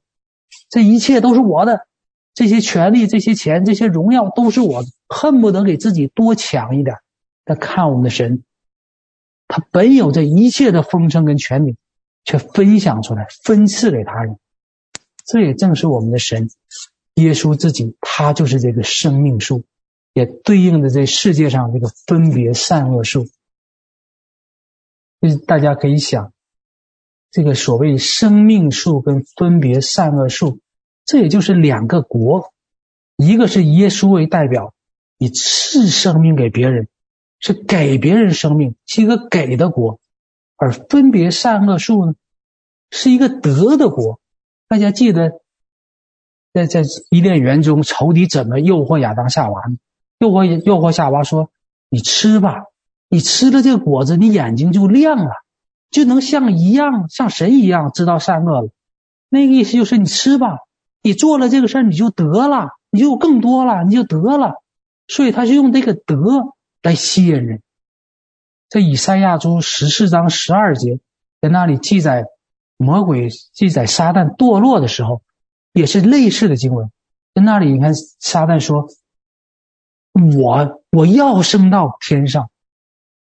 [0.70, 1.86] 这一切都是我的，
[2.34, 6.96] 这些权利、这些钱、这些荣耀都是我，恨不得给自己多抢一点。
[7.44, 8.42] 但看我们的神，
[9.48, 11.76] 他本有这一切的丰盛跟权柄。
[12.22, 14.38] 却分享出来，分赐给他人，
[15.24, 16.50] 这也正是我们的神，
[17.14, 19.64] 耶稣自己，他就是这个生命树，
[20.12, 23.26] 也对应的这世界上这个分别善恶树。
[25.22, 26.34] 就是大家可以想，
[27.30, 30.60] 这个所谓生命树跟分别善恶树，
[31.10, 32.52] 这也就是两个国，
[33.16, 34.74] 一个是耶稣为代表，
[35.18, 36.86] 以赐生命给别人，
[37.40, 39.98] 是给别人生命，是一个给的国。
[40.54, 42.14] 而分别善恶树呢，
[42.92, 44.20] 是一个得的国。
[44.68, 45.40] 大家记得，
[46.52, 49.78] 在在伊甸园中，仇敌怎么诱惑亚当夏娃呢？
[50.20, 51.50] 诱惑诱惑夏娃说
[51.90, 52.66] ：“你吃吧，
[53.08, 55.32] 你吃了这个果子，你眼睛就亮了，
[55.90, 58.68] 就能像一样，像神一样知道善恶了。”
[59.28, 60.60] 那个意思就是你吃吧，
[61.02, 64.62] 你做了这个事儿，你就得了，你就更多了，你就得了。
[65.08, 66.16] 所以他是用这个得
[66.82, 67.62] 来吸引人。
[68.68, 71.00] 在以赛亚书十四章十二节，
[71.40, 72.26] 在那里记载
[72.76, 75.22] 魔鬼记载撒旦堕落的时候，
[75.72, 76.90] 也是类似的经文。
[77.34, 78.88] 在那里，你看撒旦说
[80.12, 82.50] ：“我我要升到天上，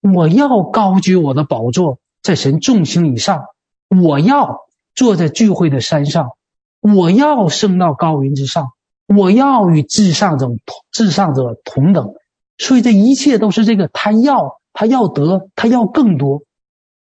[0.00, 3.46] 我要高举我的宝座在神众星以上，
[3.88, 6.32] 我要坐在聚会的山上，
[6.80, 8.72] 我要升到高云之上，
[9.06, 10.58] 我要与至上者同
[10.92, 12.14] 至上者同等。”
[12.58, 14.58] 所以这一切都是这个他要。
[14.80, 16.42] 他要得，他要更多，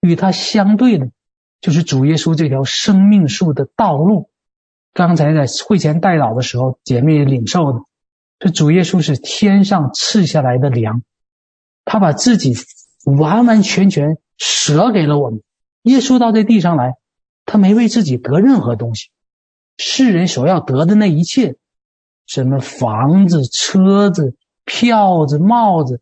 [0.02, 1.08] 与他相对的，
[1.62, 4.28] 就是主耶稣这条生命树的道路。
[4.92, 7.78] 刚才在会前代祷的时候，姐妹领受的，
[8.38, 11.02] 这主耶稣是天上赐下来的粮，
[11.86, 12.52] 他把自己
[13.06, 15.40] 完完全全舍给了我们。
[15.84, 16.96] 耶稣到这地上来，
[17.46, 19.08] 他没为自己得任何东西，
[19.78, 21.56] 世人所要得的那一切，
[22.26, 26.00] 什么房子、车子、票子、帽子。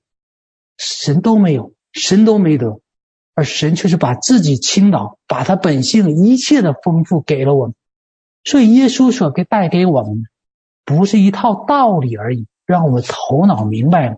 [0.77, 2.81] 神都没有，神都没得，
[3.35, 7.75] 而神却是把自己倾倒，把他本性一切的丰富给了我们。
[8.45, 10.29] 所以耶稣所给带给我们的，
[10.87, 14.17] 不是一套道理而已，让我们头脑明白了。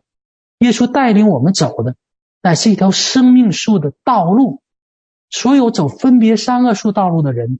[0.58, 1.96] 耶稣带领我们走的，
[2.40, 4.62] 乃是一条生命树的道路。
[5.30, 7.58] 所有走分别三恶树道路的人，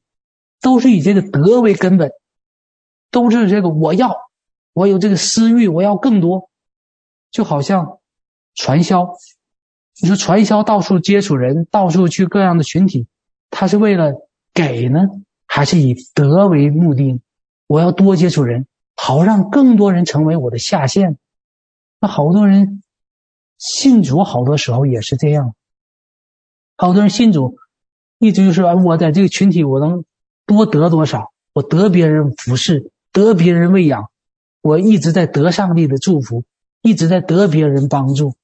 [0.63, 2.13] 都是以这个德为根本，
[3.11, 4.17] 都是这个我要，
[4.73, 6.49] 我有这个私欲，我要更多，
[7.31, 7.99] 就好像。
[8.55, 9.15] 传销，
[10.03, 13.07] 你说传销到处接触人，到处去各样的群体，
[13.49, 14.13] 他是为了
[14.53, 15.09] 给呢，
[15.47, 17.23] 还是以德为目的？
[17.67, 21.17] 我要多接触人，好让更多人成为我的下线。
[21.99, 22.83] 那好多人
[23.57, 25.55] 信主，好多时候也是这样。
[26.77, 27.57] 好多人信主，
[28.19, 30.05] 一直就是我在这个群体，我能
[30.47, 31.33] 多得多少？
[31.53, 34.11] 我得别人服侍，得别人喂养，
[34.63, 36.45] 我一直在得上帝的祝福，
[36.81, 38.35] 一直在得别人帮助。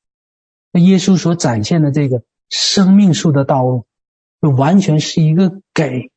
[0.73, 3.87] 那耶稣所展现的这个生命树的道路，
[4.43, 6.11] 就完全是一个给，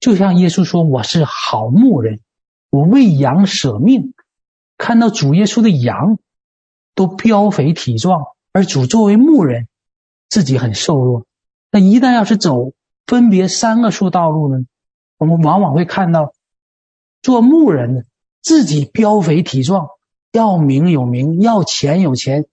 [0.00, 2.20] 就像耶稣说：“我是好牧人，
[2.70, 4.14] 我为羊舍命。”
[4.78, 6.18] 看到主耶稣的羊
[6.94, 9.68] 都膘肥体壮，而主作为牧人，
[10.30, 11.26] 自己很瘦弱。
[11.70, 12.72] 那一旦要是走
[13.06, 14.64] 分别三个树道路呢，
[15.20, 16.32] 我们往往会看到
[17.20, 18.04] 做牧人的
[18.40, 19.90] 自己膘肥体壮，
[20.32, 22.46] 要名有名，要钱有钱。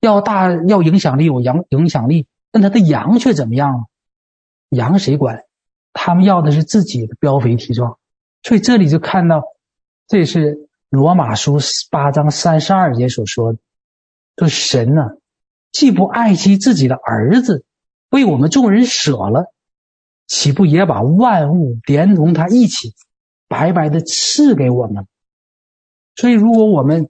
[0.00, 3.86] 要大要影响力有影影响力，但他的羊却怎么样？
[4.68, 5.44] 羊谁管？
[5.94, 7.98] 他们要的是自己的膘肥体壮。
[8.42, 9.42] 所以这里就看到，
[10.06, 11.58] 这是罗马书
[11.90, 13.58] 八章三十二节所说的：
[14.36, 15.02] 说神呢、
[15.72, 17.64] 既不爱惜自己的儿子，
[18.10, 19.52] 为我们众人舍了，
[20.26, 22.94] 岂不也把万物连同他一起
[23.48, 25.06] 白白的赐给我们？
[26.14, 27.08] 所以，如果我们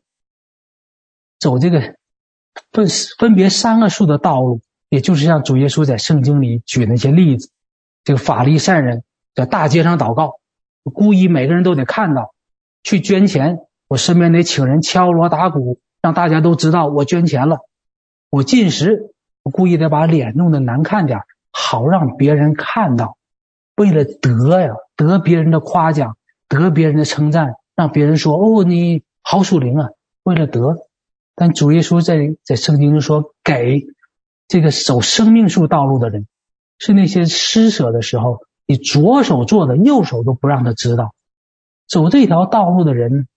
[1.38, 1.96] 走这个。
[2.72, 2.86] 分
[3.18, 7.50] 分别三个数的道路，也就是像主耶稣在圣经里举那些例子，
[8.02, 9.04] 这个法利善人
[9.34, 10.40] 在大街上祷告，
[10.82, 12.34] 故意每个人都得看到，
[12.82, 13.58] 去捐钱，
[13.88, 17.58] 我身边得请人敲锣打鼓，让大家都知道我捐钱了。
[18.30, 19.12] 我进食，
[19.42, 21.20] 我故意得把脸弄得难看点，
[21.59, 23.16] 好让别人看到，
[23.76, 29.88] 为了得呀，得别人的夸奖，得别人的称赞，让别人说哦，你好属灵啊，
[30.22, 30.76] 为了得。
[31.34, 33.86] 但主耶稣在在圣经中说，给
[34.46, 36.26] 这个走生命树道路的人，
[36.78, 41.14] 是那些施舍的时候，你左手做的，右手都不让他知道。
[41.88, 43.28] 走这条道路的人，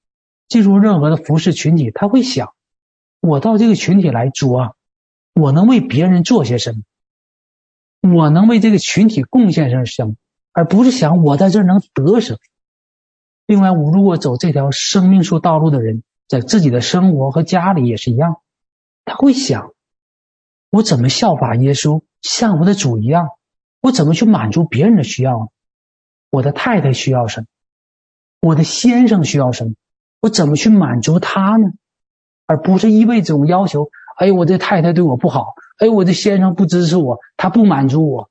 [0.49, 2.53] 进入任何的服侍群体，他会想：
[3.21, 4.71] 我到这个群体来做啊，
[5.33, 6.81] 我能为别人做些什么？
[8.01, 10.15] 我能为这个群体贡献上什么？
[10.51, 12.39] 而不是想我在这能得什么。
[13.45, 16.03] 另外，我如果走这条生命树道路的人。
[16.29, 18.41] 在自己的生活和家里也是一样，
[19.03, 19.73] 他会想：
[20.69, 23.29] 我怎么效法耶稣，像我的主一样？
[23.81, 25.51] 我怎么去满足别人的需要？
[26.29, 27.47] 我的太太需要什么？
[28.41, 29.73] 我的先生需要什么？
[30.21, 31.71] 我怎么去满足他呢？
[32.45, 38.29] 而不是一味这种要求：哎，我这太太对我不好，哎，我的先生不支持我，他不满足我。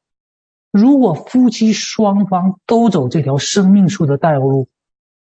[0.71, 4.69] 如果夫妻双方都走这条生命树的道路，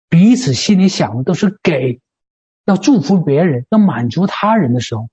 [0.09, 2.01] 彼此心里想的都是给。
[2.65, 5.09] 要祝福别人，要满足他人的时候，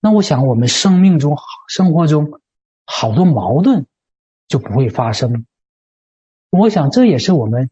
[0.00, 1.36] 那我想我们生命中、
[1.68, 2.40] 生活中
[2.84, 3.86] 好多矛盾
[4.48, 5.46] 就不会发生。
[6.50, 7.70] 我想这也是我们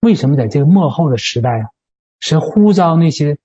[0.00, 1.68] 为什么在这个末后的时代啊，
[2.20, 3.36] 是呼召那些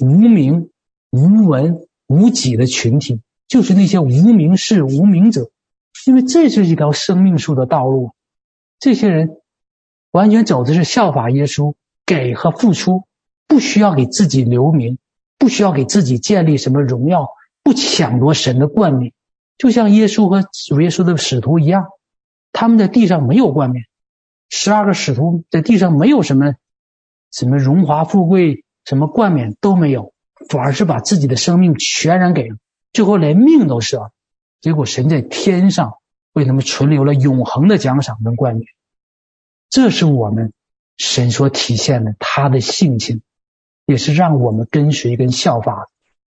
[0.00, 0.70] 无名、
[1.10, 3.20] 无闻、无己的群体，
[3.52, 5.50] 就是那些无名氏、无名者，
[6.06, 8.12] 因为这是一条生命树的道路。
[8.78, 9.36] 这些人
[10.10, 11.74] 完全走的是效法耶稣，
[12.06, 13.04] 给和付出。
[13.46, 14.96] 不需要给自己留名，
[15.36, 17.28] 不需要给自己建立什么荣耀，
[17.62, 19.12] 不抢夺神的冠冕，
[19.58, 21.88] 就像耶稣和主耶稣的使徒一样，
[22.52, 23.84] 他们在地上没有冠冕，
[24.48, 26.54] 十二个使徒在地上没有什么
[27.30, 30.14] 什么荣华富贵，什么冠冕都没有，
[30.48, 32.56] 反而是把自己的生命全然给了，
[32.92, 34.10] 最后连命都舍了，
[34.60, 35.94] 结果神在天上
[36.32, 38.64] 为他们存留了永恒的奖赏跟冠冕，
[39.70, 40.52] 这是我们
[40.96, 43.22] 神所体现的他的性情。
[43.84, 45.88] 也是让我们跟随跟效法，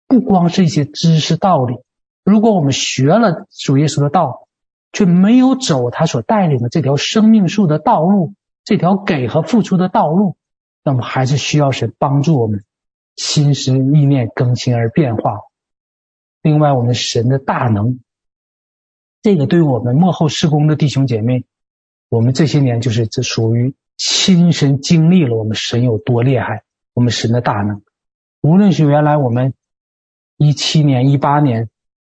[0.08, 1.76] 不光是一些知识道理。
[2.24, 4.48] 如果我们学了主耶稣的道，
[4.94, 8.34] 却没有走他所带领的这条生命树的道路，
[8.64, 10.38] 这条给和付出的道路，
[10.82, 12.64] 那么还是需要神帮助我们，
[13.18, 15.42] 心思意念更新而变化。
[16.42, 18.00] 另外，我们神的大能，
[19.22, 21.44] 这个对我们幕后施工的弟兄姐妹，
[22.10, 26.64] 我们这些年就是这属于亲身经历了我们神有多厉害。
[26.94, 27.84] 我们神的大能，
[28.42, 29.54] 无论是原来我们
[30.36, 31.70] 一七年、一八年，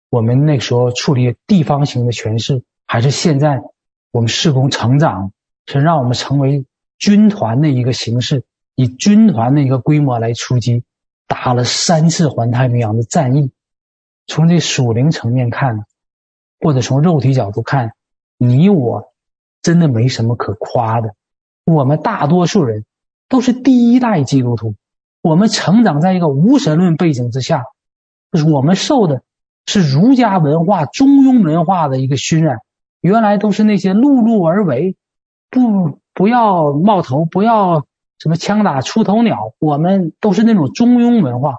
[0.08, 3.60] 我们那时候处理地方型的权势，还是现在
[4.10, 5.32] 我们施工成长，
[5.66, 6.64] 是让我们成为
[6.98, 8.42] 军团的一个形式，
[8.74, 10.82] 以军团的一个规模来出击，
[11.26, 13.50] 打了三次环太平洋的战役。
[14.30, 15.84] 从这属灵层面看，
[16.60, 17.92] 或者从肉体角度看，
[18.38, 19.12] 你我
[19.60, 21.14] 真的没什么可夸的。
[21.66, 22.84] 我们大多数人。
[23.30, 24.74] 都是第一代基督徒，
[25.22, 27.66] 我们成长在一个无神论背景之下，
[28.32, 29.22] 就是我们受的
[29.66, 32.58] 是儒家文化、中庸文化的一个熏染。
[33.00, 34.96] 原来都是那些碌碌而为，
[35.48, 37.86] 不不要冒头，不要
[38.18, 39.52] 什么枪打出头鸟。
[39.60, 41.58] 我们都是那种中庸文化，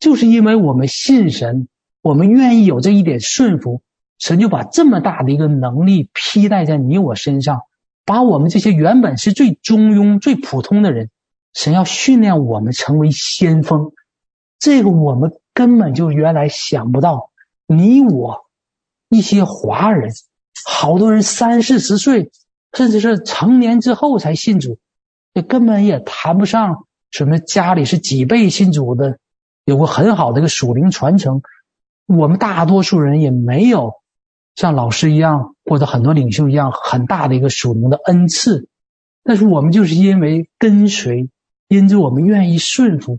[0.00, 1.68] 就是因为我们信神，
[2.04, 3.80] 我们愿意有这一点顺服，
[4.18, 7.62] 神就把这么大的一个能力披戴在你我身上。
[8.04, 11.08] 把我们这些原本是最中庸、最普通的人，
[11.54, 13.92] 神要训练我们成为先锋，
[14.58, 17.30] 这个我们根本就原来想不到。
[17.66, 18.44] 你我
[19.08, 20.12] 一些华人，
[20.66, 22.30] 好多人三四十岁，
[22.74, 24.76] 甚至是成年之后才信主，
[25.32, 29.16] 这根本也谈不上什么家里是几辈信主的，
[29.64, 31.40] 有个很好的一个属灵传承。
[32.06, 33.94] 我们大多数人也没有。
[34.54, 38.68] 像老师一样，或者很多领袖一样，很大的一个属灵的恩赐，
[39.24, 41.28] 但是我们就是因为跟随，
[41.66, 43.18] 因着我们愿意顺服，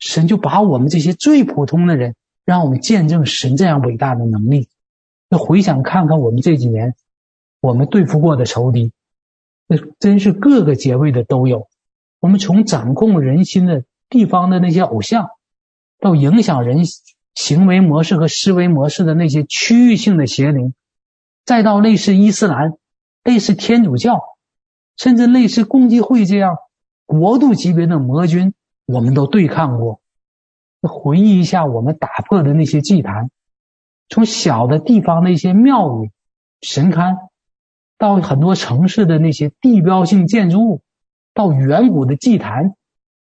[0.00, 4.68] 神就把我们这些最普通的人，让我们见证神这样伟大的能力。
[5.28, 6.96] 那回想看看我们这几年，
[7.60, 8.90] 我们对付过的仇敌，
[9.68, 11.68] 那真是各个阶位的都有。
[12.18, 15.28] 我们从掌控人心的地方的那些偶像，
[16.00, 16.78] 到影响人。
[17.36, 20.74] 行为模式和思维模式的那些区域性的邪灵，
[21.44, 22.72] 再到类似伊斯兰、
[23.22, 24.22] 类似天主教，
[24.96, 26.56] 甚至类似共济会这样
[27.04, 28.54] 国度级别的魔君，
[28.86, 30.00] 我们都对抗过。
[30.80, 33.30] 回忆一下，我们打破的那些祭坛，
[34.08, 36.10] 从小的地方的一些庙宇、
[36.62, 37.28] 神龛，
[37.98, 40.82] 到很多城市的那些地标性建筑物，
[41.34, 42.74] 到远古的祭坛。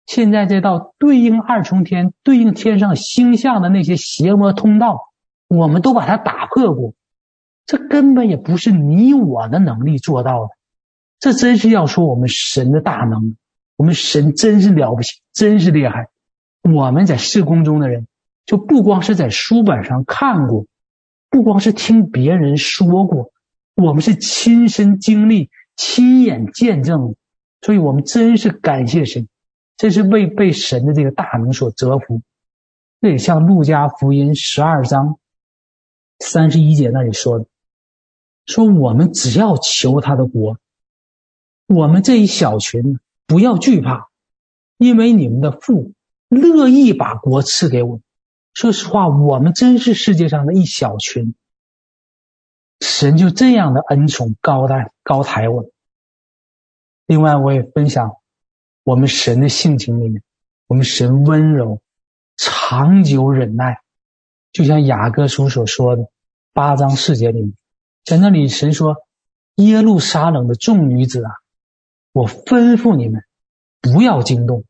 [0.07, 5.09] 现在再到对应二重天、对应天上星象的那些邪魔通道，
[5.49, 6.95] 我们都把它打破过。
[7.67, 10.51] 这根本也不是你我的能力做到的。
[11.19, 13.37] 这真是要说我们神的大能，
[13.77, 16.09] 我们神真是了不起，真是厉害。
[16.63, 18.07] 我们在事工中的人，
[18.45, 20.67] 就不光是在书本上看过，
[21.31, 23.33] 不光是听别人说过，
[23.75, 27.17] 我们是亲身经历、亲眼见证。
[27.63, 29.27] 所以我们真是感谢神，
[29.77, 32.23] 这是为被神的这个大能所折服。
[33.01, 35.19] 这也像路加福音十二章
[36.19, 37.47] 三十一节那里说的，
[38.47, 40.59] 说我们只要求他的国，
[41.67, 44.09] 我们这一小群不要惧怕，
[44.79, 45.93] 因为你们的父
[46.29, 48.01] 乐意把国赐给我。
[48.55, 51.35] 说实话，我们真是世界上的一小群，
[52.81, 55.67] 神就这样的恩宠高待高抬我。
[57.07, 58.17] 另外，我也分享
[58.87, 60.23] 我们神的性情里面，
[60.69, 61.83] 我们神温柔。
[62.37, 63.81] 长久忍耐，
[64.53, 66.09] 就像雅各书所说的
[66.53, 67.55] 八章四节里面，
[68.05, 68.97] 在那里神说
[69.57, 71.31] ：“耶路撒冷的众女子啊，
[72.13, 73.25] 我吩咐你们，
[73.81, 74.65] 不要惊动，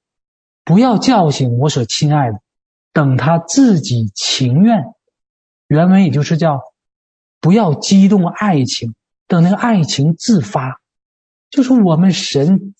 [0.65, 2.41] 不要叫醒我所亲爱的，
[2.95, 4.85] 等他自己情愿。”
[5.69, 6.63] 原文也就是叫
[7.43, 8.95] “不要激动爱情，
[9.27, 10.81] 等那个爱情自发。”
[11.51, 12.75] 就是我们神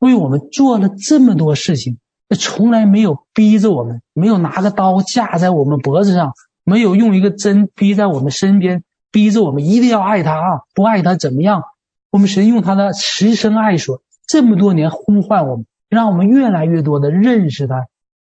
[0.00, 1.98] 为我们做了这么多事情。
[2.38, 10.60] 从来没有逼着我们，没有拿个刀架在我们脖子上，没有用一个针逼在我们身边，逼着我们一定要爱他啊！
[10.72, 11.64] 不爱他怎么样？
[12.08, 17.86] 我们神用他的慈生爱所，这么多年呼唤我们，让我们越来越多的认识他，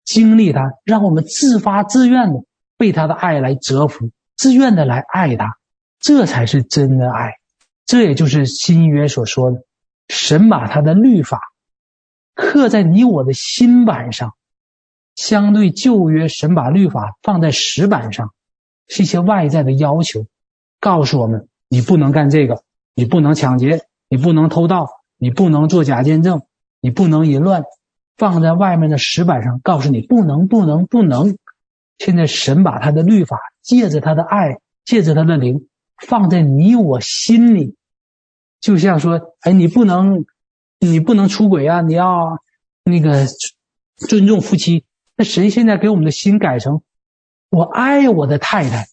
[0.04, 2.42] 经历他，让我们自发自愿的
[2.78, 5.56] 被他的爱来折服，自愿的来爱他，
[6.02, 7.36] 这才是真的爱。
[7.86, 9.64] 这也就是新约所说的，
[10.10, 11.40] 神把他的律法。
[12.36, 14.36] 刻在你我的心板上，
[15.16, 18.34] 相对旧约，神把律法放在石板上，
[18.88, 20.28] 是一些外在的要求，
[20.82, 22.64] 告诉我们：你不能干这个，
[22.94, 26.42] 你不能抢劫，你不能偷盗，你不能做假见证，
[26.82, 27.64] 你不能淫乱。
[28.18, 31.38] 放在外面的石板上，告诉你不能，不能，不能。
[31.98, 35.68] 现在神把他的律法，借着他的爱，借着他的灵，
[36.06, 37.76] 放在你我心里，
[38.60, 40.26] 就像说：哎，你不能。
[40.80, 41.82] 你不能出轨啊！
[41.82, 42.40] 你要
[42.84, 43.26] 那个
[43.96, 44.84] 尊重夫妻。
[45.18, 46.82] 那神现在给我们的心改成：
[47.50, 48.88] 我爱我的太太，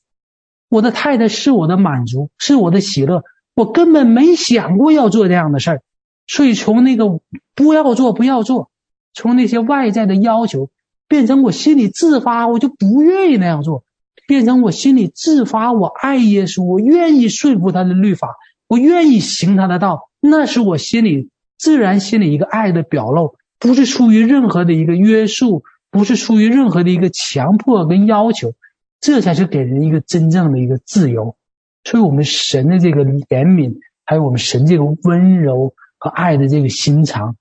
[0.69, 3.25] 我的太太是我的满足，是我的喜乐。
[3.55, 5.83] 我根本没想过要做这样的事儿，
[6.27, 7.21] 所以从那个
[7.55, 8.71] 不要做不要做，
[9.13, 10.71] 从那些外在的要求，
[11.09, 13.83] 变成我心里自发，我就不愿意那样做；
[14.27, 18.37] 变成我心里自发，我爱耶稣，我愿意顺服他的律法，
[18.69, 20.09] 我愿意行他的道。
[20.21, 21.29] 那是我心里。
[21.63, 28.53] 自然心里一个爱的表露，不是出于任何的一个约束，不是出于任何的一个强迫跟要求，
[29.01, 31.37] 这才是给人一个真正的一个自由。
[31.85, 37.37] 所以，我们神的这个怜悯，还有我们神这个温柔和爱的这个心肠，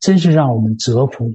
[0.00, 1.34] 真是让我们折服。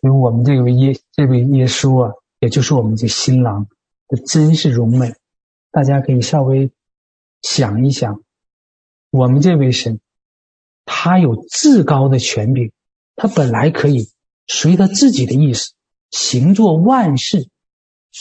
[0.00, 3.66] 因为我们这位耶这位耶稣啊，也就是我们这新郎，
[4.08, 5.14] 的真是荣美。
[5.70, 6.70] 大家可以稍微
[7.42, 8.22] 想一想。
[9.16, 9.98] 我们这位神，
[10.84, 12.70] 他有至高的权柄，
[13.16, 14.10] 他本来可以
[14.46, 15.72] 随他自己的意思
[16.10, 17.48] 行做万事，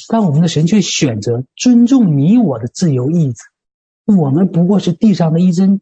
[0.08, 3.44] 但我们的神却选择尊重你我的自由意志。
[4.06, 5.82] 我们不过是地上的一针，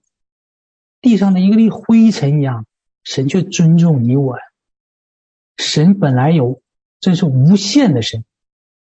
[1.00, 2.66] 地上的一个粒灰尘一样，
[3.04, 4.44] 神却尊重你我呀。
[5.58, 6.62] 神本来有，
[7.00, 8.26] 真是无限的神，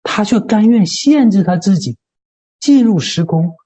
[0.02, 1.96] 他却甘愿限制他自己，
[2.58, 3.56] 进入时空。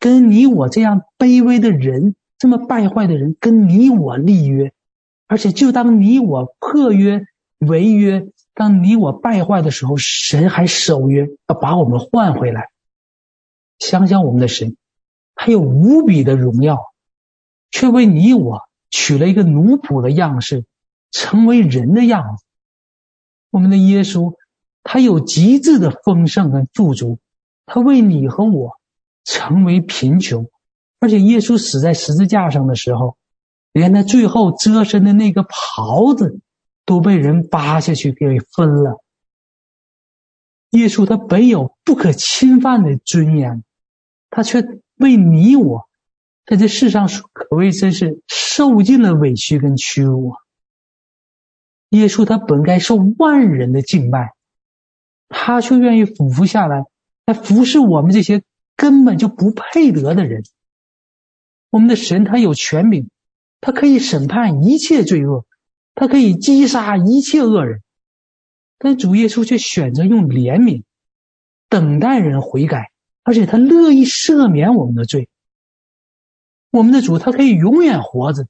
[0.00, 4.72] 跟你我这样卑微的人，这么败坏的人，跟你我立约，
[5.26, 7.26] 而且就当你我破约
[7.58, 12.70] 违约，当你我败坏的时候，神还守约，要把我们换回来。
[13.78, 14.76] 想想我们的神，
[15.34, 16.78] 他有无比的荣耀，
[17.70, 20.64] 却为你我取了一个奴仆的样式，
[21.10, 22.44] 成为人的样子。
[23.50, 24.32] 我们的耶稣，
[24.82, 27.18] 他有极致的丰盛跟富足，
[27.66, 28.79] 他为你和我。
[29.24, 30.50] 成为贫穷，
[30.98, 33.16] 而且耶稣死在十字架上的时候，
[33.72, 36.40] 连他最后遮身的那个袍子
[36.84, 39.02] 都被人扒下去给分了。
[40.70, 43.62] 耶稣他本有不可侵犯的尊严，
[44.30, 44.64] 他却
[44.96, 45.88] 为你我，
[46.46, 50.38] 在这世上可谓真是受尽了委屈跟屈辱啊。
[51.90, 54.32] 耶稣他本该受万人的敬拜，
[55.28, 56.84] 他却愿意俯伏下来
[57.26, 58.42] 来服侍我们这些。
[58.80, 60.42] 根本就不配得的人，
[61.68, 63.10] 我们的神他有权柄，
[63.60, 65.44] 他可以审判一切罪恶，
[65.94, 67.82] 他可以击杀一切恶人，
[68.78, 70.84] 但主耶稣却选择用怜悯
[71.68, 72.90] 等待人悔改，
[73.22, 75.28] 而且他乐意赦免我们的罪。
[76.70, 78.48] 我们的主他可以永远活着，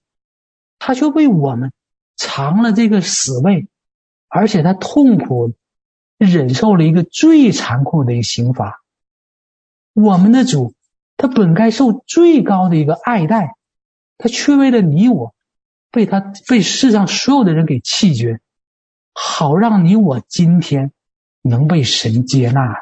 [0.79, 1.73] 他却为我们
[2.15, 3.67] 尝了这个死味，
[4.29, 5.55] 而且他痛苦
[6.19, 8.80] 忍受了一个最残酷的一个刑罚。
[9.93, 10.75] 我们的主，
[11.17, 13.55] 他本该受最高的一个爱戴，
[14.19, 15.35] 他却为了你我，
[15.91, 18.41] 被他被世上所有的人给弃绝，
[19.13, 20.93] 好让你我今天
[21.43, 22.77] 能被神接纳。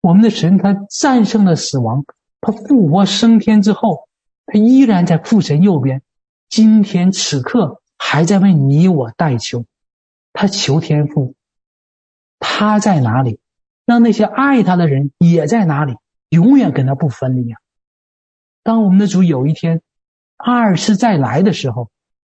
[0.00, 2.04] 我们的神，他战胜了死亡，
[2.40, 4.08] 他复活升天之后，
[4.46, 6.02] 他依然在父神右边，
[6.48, 9.64] 今天此刻还在为你我代求。
[10.32, 11.34] 他求天父，
[12.38, 13.40] 他在哪里？
[13.86, 15.94] 让那些爱他的人也在哪里，
[16.28, 17.58] 永远跟他不分离啊！
[18.62, 19.80] 当我们的主有一天
[20.36, 21.88] 二次再来的时候，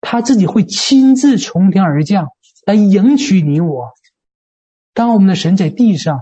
[0.01, 2.29] 他自己会亲自从天而降
[2.67, 3.93] 来迎娶你我。
[4.93, 6.21] 当我们的神在地上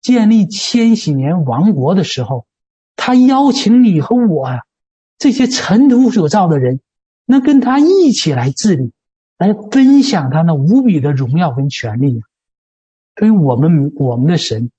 [0.00, 2.46] 建立千禧年王国的时候，
[2.94, 4.60] 他邀请你和我啊，
[5.18, 6.80] 这些尘土所造的人，
[7.26, 8.92] 能跟他一起来治理。
[9.38, 12.22] 来分享他那无比的荣耀跟权力，
[13.20, 14.70] 所以我们我们的神，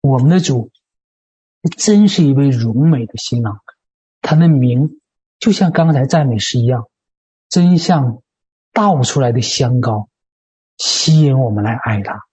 [0.00, 0.72] 我们的主，
[1.76, 3.60] 真是一位荣美的新郎，
[4.20, 4.98] 他的名
[5.38, 6.88] 就像刚才赞美诗一样，
[7.48, 8.20] 真像
[8.72, 10.08] 倒出来的香膏，
[10.76, 12.24] 吸引我们来爱他。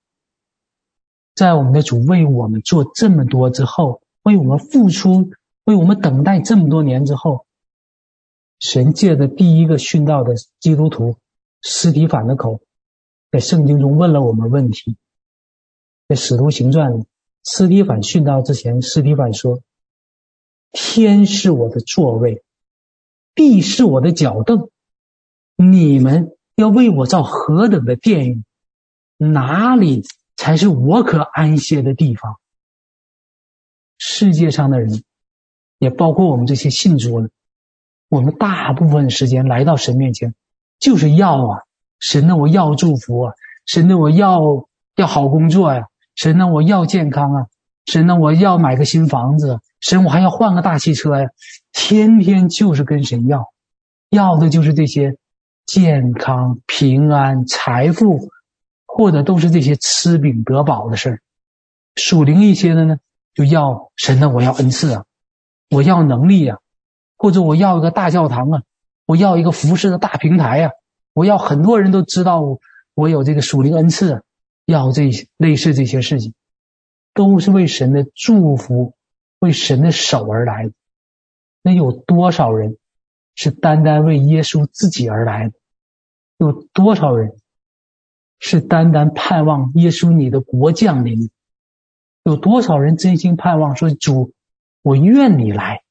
[1.36, 5.30] 在我们的主为我们做这么多之后，为我们付出，
[5.66, 7.45] 为我们等待这么多年之后，
[8.57, 11.18] 神借着第一个殉道的基督徒。
[11.62, 12.62] 斯提反的口，
[13.32, 14.97] 在圣经中问了我们问题。
[16.12, 17.05] 在《使徒行传》里，
[17.41, 19.62] 司提反殉道之前，司提反说
[20.74, 22.43] ：“天是我的座位，
[23.34, 24.70] 地是我的脚凳，
[25.55, 28.43] 你们要为我造何等的殿宇？
[29.16, 30.03] 哪里
[30.36, 32.41] 才是我可安歇的地方？”
[33.97, 35.05] 世界上的人，
[35.80, 37.30] 也包括我们这些信主的，
[38.09, 40.36] 我们大部分时间来到神面前。
[40.78, 41.64] 就是要啊，
[41.99, 43.34] 神的，我要祝福啊，
[43.66, 47.47] 神的，我要要好工作呀，神呢，我要健康啊，
[47.86, 51.30] 神呢，我要买个新房子，神我还要换个大汽车呀，
[51.72, 53.47] 天天就是跟神要，
[54.09, 55.18] 要的就是这些
[55.66, 58.30] 健康、平安、财富，
[58.86, 61.22] 或者都是这些吃饼得饱的事儿。
[61.95, 62.97] 属灵一些的呢，
[63.34, 65.05] 就要神呢，我要恩赐啊，
[65.70, 66.57] 我要能力呀，
[67.18, 68.62] 或者我要一个大教堂啊。
[69.07, 70.72] 我要一个服侍的大平台呀！
[71.14, 72.41] 我要很多人都知道
[72.93, 74.24] 我有这个属灵恩赐，
[74.66, 76.34] 要这些类似这些事情，
[77.14, 78.93] 都是为神的祝福、
[79.39, 80.74] 为神的手而来的。
[81.62, 82.78] 那有多少人
[83.36, 85.53] 是单单为耶稣自己而来的？
[86.38, 87.36] 有多少人
[88.39, 91.30] 是单单盼望耶稣你的国降临？
[92.24, 94.34] 有多少人真心盼望说主，
[94.82, 95.84] 我愿你来？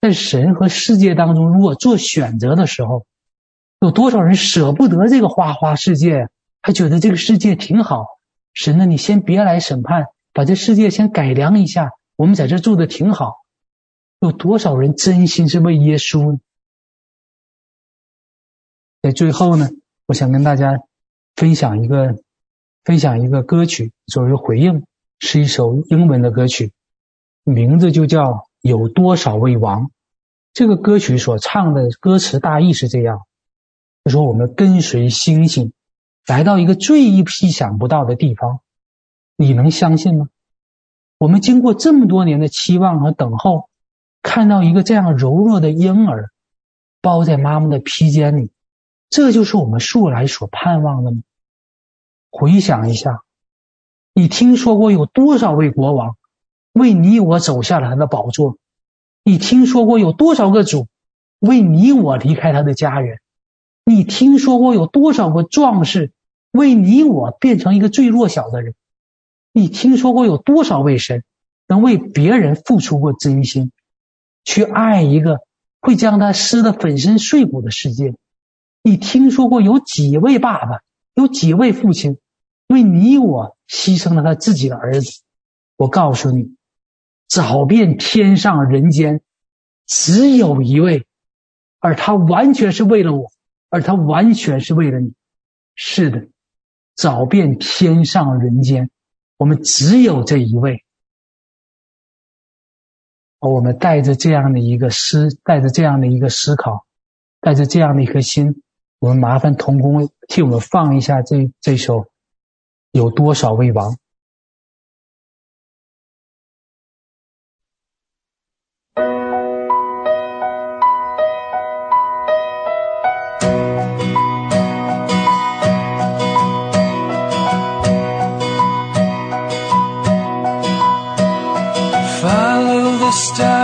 [0.00, 3.06] 在神和世界当中，如果做选择的时候，
[3.80, 6.28] 有多少人舍不得这个花花世界，
[6.62, 8.06] 还觉得这个世界挺好？
[8.52, 13.36] 神呢，你先别来审判，把这世界先改良一下，我们在这住的挺好。
[14.20, 16.38] 有多少人真心是为耶稣呢？
[19.02, 19.70] 在最后呢，
[20.06, 20.82] 我想跟大家
[21.36, 22.18] 分享一个
[22.84, 24.84] 分享一个歌曲作为回应，
[25.18, 26.72] 是一首英文的歌曲，
[27.44, 28.46] 名字就叫。
[28.62, 29.90] 有多少位王？
[30.52, 33.22] 这个歌曲所唱的歌词大意是这样：
[34.04, 35.72] 就说我们跟随星星，
[36.26, 38.60] 来到一个最意想不到的地方，
[39.36, 40.28] 你能相信吗？
[41.18, 43.68] 我们经过这么多年的期望和等候，
[44.22, 46.30] 看到一个这样柔弱的婴儿，
[47.00, 48.52] 包在妈妈的披肩里，
[49.08, 51.22] 这就是我们素来所盼望的吗？
[52.30, 53.22] 回想一下，
[54.14, 56.16] 你听说过有多少位国王？
[56.72, 58.56] 为你我走下了他的宝座，
[59.24, 60.86] 你听说过有多少个主
[61.40, 63.20] 为你我离开他的家园？
[63.90, 66.12] 你听说过有多少个壮士
[66.52, 68.74] 为你我变成一个最弱小的人？
[69.52, 71.24] 你听说过有多少位神
[71.66, 73.72] 能为别人付出过真心，
[74.44, 75.40] 去爱一个
[75.80, 78.14] 会将他撕得粉身碎骨的世界？
[78.84, 80.82] 你听说过有几位爸爸，
[81.14, 82.18] 有几位父亲
[82.68, 85.22] 为你我牺牲了他自己的儿子？
[85.76, 86.54] 我告诉你。
[87.26, 89.20] 找遍天上人间，
[89.84, 91.06] 只有一位，
[91.80, 93.32] 而他完全是为了我，
[93.70, 95.14] 而他完全是为了你。
[95.74, 96.28] 是的，
[96.94, 98.90] 找遍天上人间，
[99.38, 100.84] 我们只有这一位。
[103.38, 106.84] 我们带着这样的一个思，带着这样的一个思考，
[107.40, 108.62] 带着这样的一颗心，
[108.98, 112.00] 我们麻烦童工替我们放一下这这首
[112.90, 113.92] 《有多少位王》。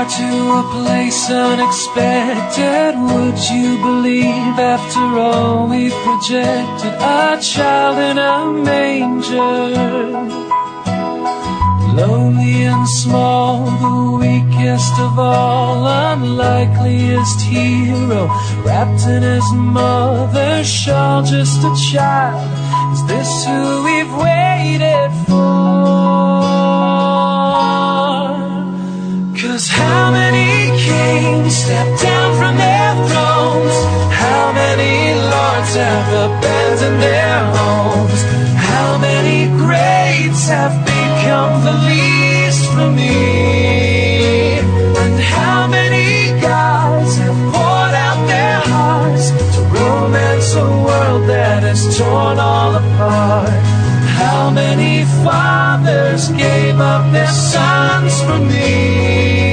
[0.09, 0.29] To
[0.61, 2.95] a place unexpected.
[2.95, 10.07] Would you believe after all we projected a child in a manger?
[12.01, 18.27] Lonely and small, the weakest of all, unlikeliest hero,
[18.65, 22.47] wrapped in his mother's shawl, just a child.
[22.93, 26.46] Is this who we've waited for?
[29.57, 33.77] Cause how many kings step down from their thrones?
[34.13, 38.21] How many lords have abandoned their homes?
[38.53, 44.59] How many greats have become the least for me?
[44.61, 51.97] And how many gods have poured out their hearts to romance a world that is
[51.97, 53.49] torn all apart?
[54.21, 59.46] How many fathers gave up their sons for me?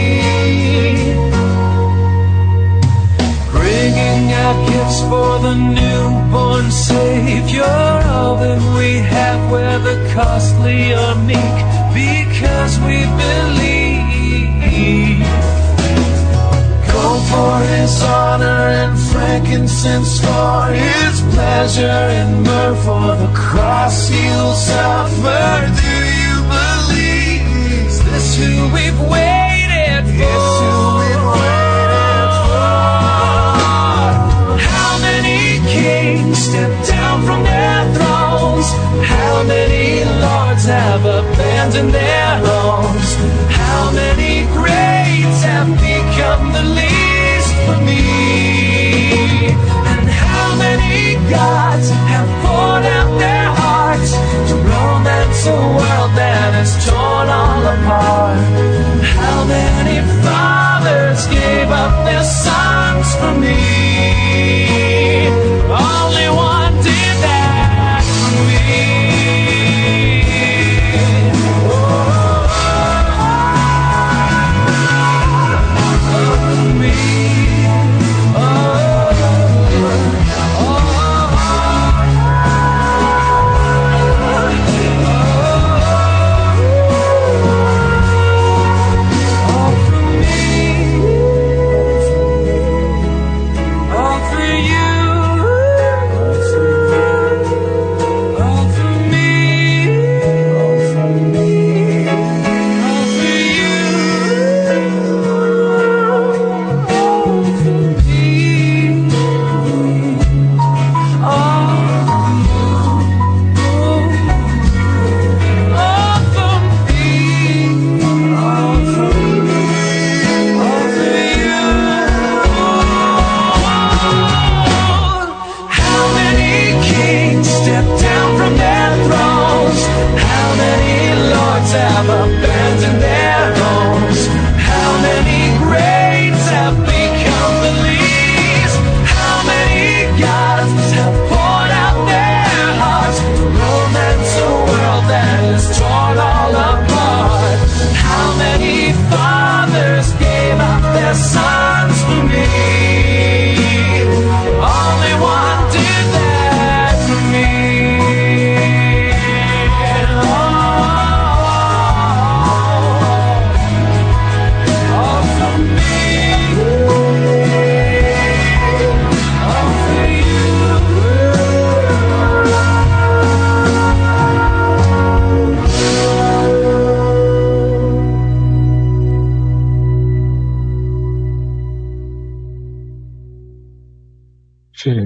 [5.13, 7.77] For the newborn Savior,
[8.15, 11.57] all that we have, whether costly or meek,
[12.01, 15.21] because we believe.
[16.89, 24.55] Gold for his honor and frankincense for his pleasure and myrrh for the cross he'll
[24.71, 25.49] suffer.
[25.83, 27.45] Do you believe?
[27.87, 30.52] Is this who we've waited for?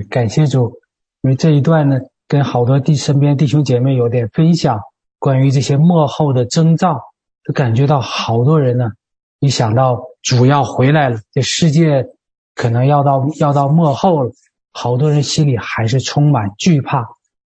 [0.09, 0.79] 感谢主，
[1.21, 4.79] 因为这一段呢，跟好多弟身边弟兄姐妹有点分享
[5.19, 7.01] 关于这些幕后的征兆，
[7.43, 8.91] 就感觉到好多人呢，
[9.39, 12.07] 一想到主要回来了，这世界
[12.55, 14.31] 可能要到要到末后了，
[14.71, 17.09] 好多人心里还是充满惧怕。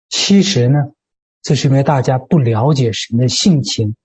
[0.10, 0.80] 其实呢，
[1.42, 3.96] 这是因为大家不了解神的性情，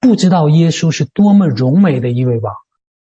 [0.00, 2.54] 不知道耶稣是多么荣美的一位王。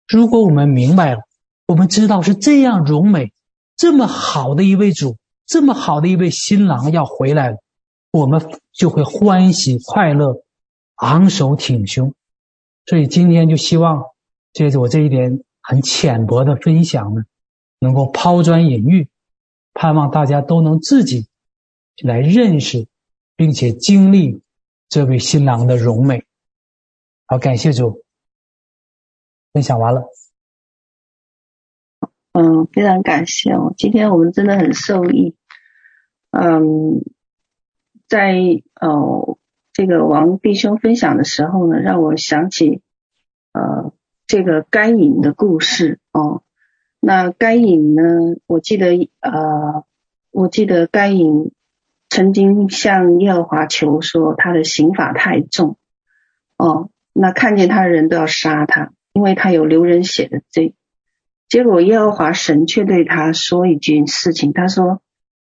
[0.09, 1.21] 如果我们明白了，
[1.67, 3.33] 我们知道是这样荣美。
[3.77, 7.59] 这么好的一位主，这么好的一位新郎要回来了，
[8.11, 8.41] 我们
[8.73, 10.43] 就会欢喜快乐，
[10.97, 12.15] 昂首挺胸。
[12.87, 14.05] 所以今天就希望
[14.53, 17.25] 借着我这一点很浅薄的分享呢，
[17.79, 19.09] 能够抛砖引玉，
[19.75, 21.27] 盼望大家都能自己
[22.03, 22.87] 来认识，
[23.37, 24.41] 并且经历
[24.89, 26.25] 这位新郎的荣美。
[27.27, 28.05] 好，感谢主。
[29.53, 30.05] 分享完了。
[32.39, 35.35] 嗯，非常感谢哦，今天我们真的很受益。
[36.31, 37.01] 嗯，
[38.09, 38.37] 在
[38.79, 39.39] 哦
[39.73, 42.83] 这个王弟兄分享的时候呢，让我想起
[43.53, 43.91] 呃
[44.27, 46.43] 这个该隐的故事哦。
[47.01, 48.03] 那该隐呢，
[48.47, 49.85] 我记得呃，
[50.31, 51.53] 我记得该隐
[52.11, 55.79] 曾经向耶和华求说，他的刑罚太重
[56.59, 60.75] 哦，那看见他的人都要杀他，因为他有流人血的罪。
[61.49, 65.01] 结果耶和华神却对他说一件事情，他说。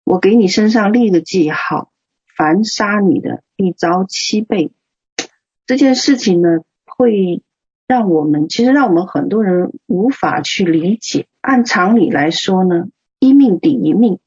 [0.04, 1.92] 我给你身上立个记号，
[2.34, 4.72] 凡杀你的，必遭七倍。
[5.66, 7.42] 这件事情呢，会
[7.86, 11.26] 让我们其实让我们很多人无法去理解。
[11.42, 12.86] 按常理来说呢，
[13.18, 14.18] 一命抵一命，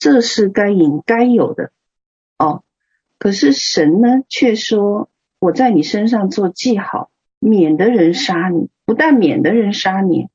[0.00, 1.70] 这是该隐该有的
[2.36, 2.64] 哦。
[3.16, 8.68] 可是神呢，却说我在你身上做记号，免得人杀你。
[8.84, 10.26] 不但免得人杀你，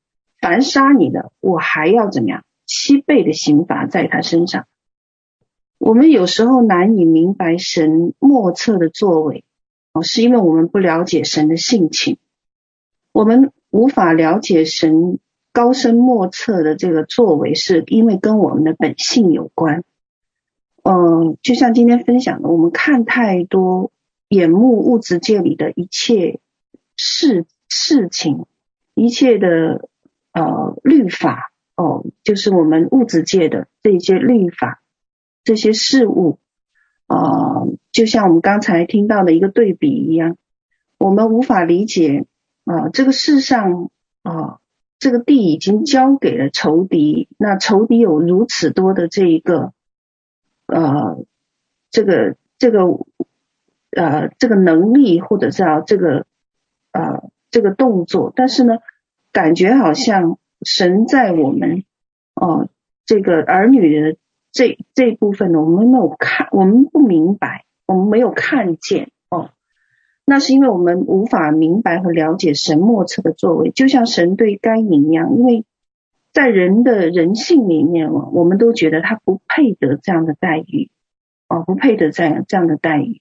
[0.46, 2.46] 凡杀你的，我还要怎么样？
[2.68, 4.68] 七倍的刑罚在他身上。
[5.80, 9.44] 我们有时候难以明白神莫测的作为，
[9.92, 12.20] 哦，是因为我们不了解神的性情，
[13.12, 15.18] 我们无法了解神
[15.52, 19.84] 高深莫测的这个作为，是因为跟我们的本性有关。
[20.84, 23.92] 嗯，就像今天分享的，我们看太多
[24.30, 26.40] 眼目物质界里的一切
[26.96, 28.46] 事事情，
[28.94, 29.90] 一切的
[30.36, 34.84] 呃律法，哦，就是我们物质界的这些律法。
[35.48, 36.40] 这些事物，
[37.06, 40.38] 啊、就像我们刚才听到的一个对比一样，
[40.98, 42.26] 我们无法理解
[42.64, 43.92] 啊、这个世上
[44.24, 44.58] 啊、
[44.98, 49.74] 这个地已经交给了仇敌，那仇敌有如此多的这一个，
[50.66, 51.24] 呃，
[51.92, 52.80] 这个这个
[53.92, 56.26] 呃这个能力或者叫这个
[56.92, 58.80] 呃这个动作，但是呢，
[59.36, 61.84] 感觉好像神在我们
[62.34, 62.70] 哦、
[63.06, 64.18] 这个儿女的。
[64.58, 69.50] 这这部分呢，我们没有看，我们不明白，我们没有看见哦。
[70.24, 75.66] 那是因为我们无法明白和了解神莫测的作为，就像神对该隐一样，因为
[76.32, 80.90] 在人的人性里面，我们都觉得他不配得这样的待遇，
[81.50, 83.20] 哦，不配得这样这样的待遇。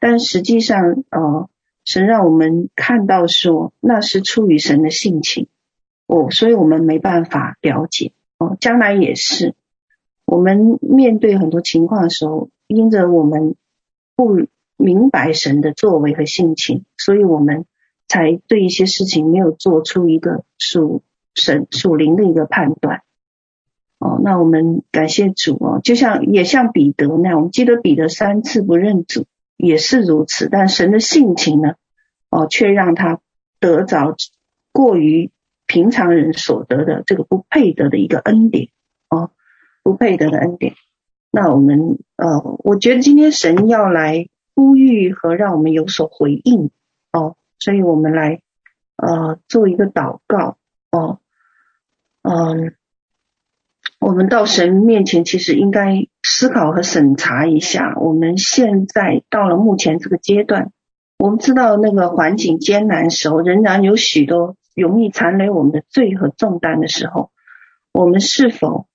[0.00, 1.48] 但实际上，哦，
[1.86, 5.46] 神让我们看到说，那是出于神的性情，
[6.06, 9.54] 哦，所以我们没办法了解，哦，将来也是。
[10.24, 13.54] 我们面对很多情况的时候，因着我们
[14.16, 17.64] 不明白神的作为和性情，所以我们
[18.08, 21.02] 才对一些事情没有做出一个属
[21.36, 23.02] 神属灵的一个判断。
[24.00, 29.24] 哦，那我们感谢主哦，就像也像彼得那样，我们记得彼得三次不认主
[29.56, 31.74] 也是如此，但神的性情呢，
[32.30, 33.20] 哦，却让他
[33.60, 34.16] 得着
[34.72, 35.30] 过于
[35.66, 38.68] 平常人所得的这个不配得的一个恩典
[39.08, 39.30] 哦。
[39.82, 40.74] 不配得的恩典，
[41.30, 46.72] 那我们呃，我觉得今天神要来呼吁和让我们有所回应
[47.12, 48.42] 哦，所以我们来
[48.96, 50.58] 呃做一个祷告
[50.90, 51.20] 哦，
[52.22, 52.74] 嗯，
[54.00, 60.72] 我们到神面前其实应该思考和审查一下，我们现在到了目前这个阶段，
[61.18, 67.30] 我们知道那个环境艰难时候，仍然有许多容易缠累我们的罪和重担的时候，
[67.92, 68.86] 我们是否？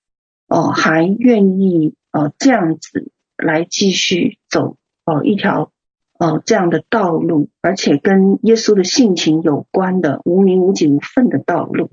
[0.46, 4.76] 哦，还愿意呃这样子来继续走
[5.06, 5.72] 哦一条
[6.18, 11.90] 哦这样的道路，而且跟耶稣的性情有关的无名无己无分的道路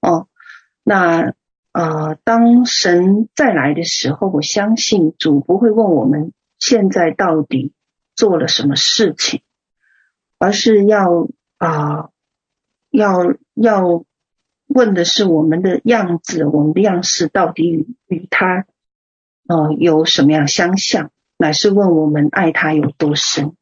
[0.00, 0.28] 哦。
[0.82, 1.34] 那
[1.72, 7.72] 呃，当神再来的时候，我相信主不会问我们现在到底
[8.14, 9.42] 做了什么事情，
[10.38, 11.28] 而是要
[11.58, 12.10] 啊、
[12.90, 14.04] 要要。
[14.72, 18.66] 问的是我们的样子，我们的样式到底与与他，
[19.48, 21.10] 呃，有什么样相像？
[21.36, 23.56] 乃是问我们爱他有多深。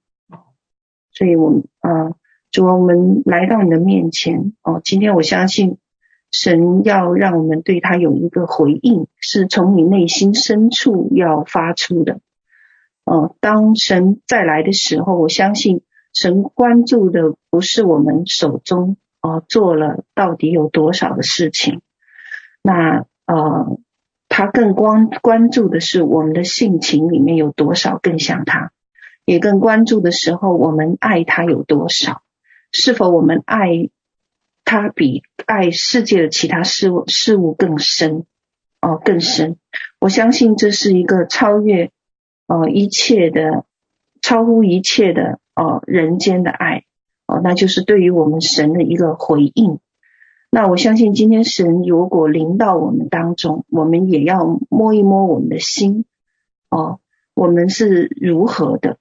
[1.11, 2.13] 所以我们，我啊，
[2.51, 4.83] 主，我们来到你的面前哦。
[4.85, 5.79] 今天我相信
[6.31, 12.21] 神要让我们对他有一个回应，是从你内心深处要发出的。
[13.05, 15.83] 哦，当神再来的时候，我相信
[16.13, 18.97] 神关注的不是我们手中。
[19.21, 21.81] 哦，做了到底有多少的事情？
[22.63, 23.79] 那呃，
[24.29, 28.71] 他更关关注的是我们的性情里面有多少更像他，
[29.25, 32.23] 也更关注的时候，我们爱他有多少？
[32.71, 33.89] 是否我们爱
[34.69, 38.27] 他比爱世界的其他事物事物更深？
[38.83, 39.57] 哦，更深。
[39.99, 41.91] 我相信这是一个超越
[42.49, 43.65] 呃一切的、
[44.21, 46.85] 超乎一切的哦、人间的爱。
[47.27, 49.79] 哦，那就是对于我们神的一个回应。
[50.51, 56.05] 那我相信今天神如果临到我们当中，我们也要摸一摸我们的心
[56.69, 57.01] 哦，
[57.33, 58.99] 我们是如何的，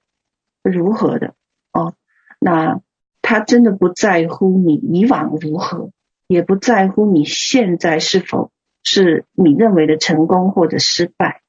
[0.62, 1.34] 如何的
[1.74, 1.92] 哦？
[2.40, 2.80] 那
[3.28, 5.90] 他真的不在乎你以往如何，
[6.28, 8.50] 也不在乎你现在是否
[8.82, 11.42] 是你认为的成功或者失败，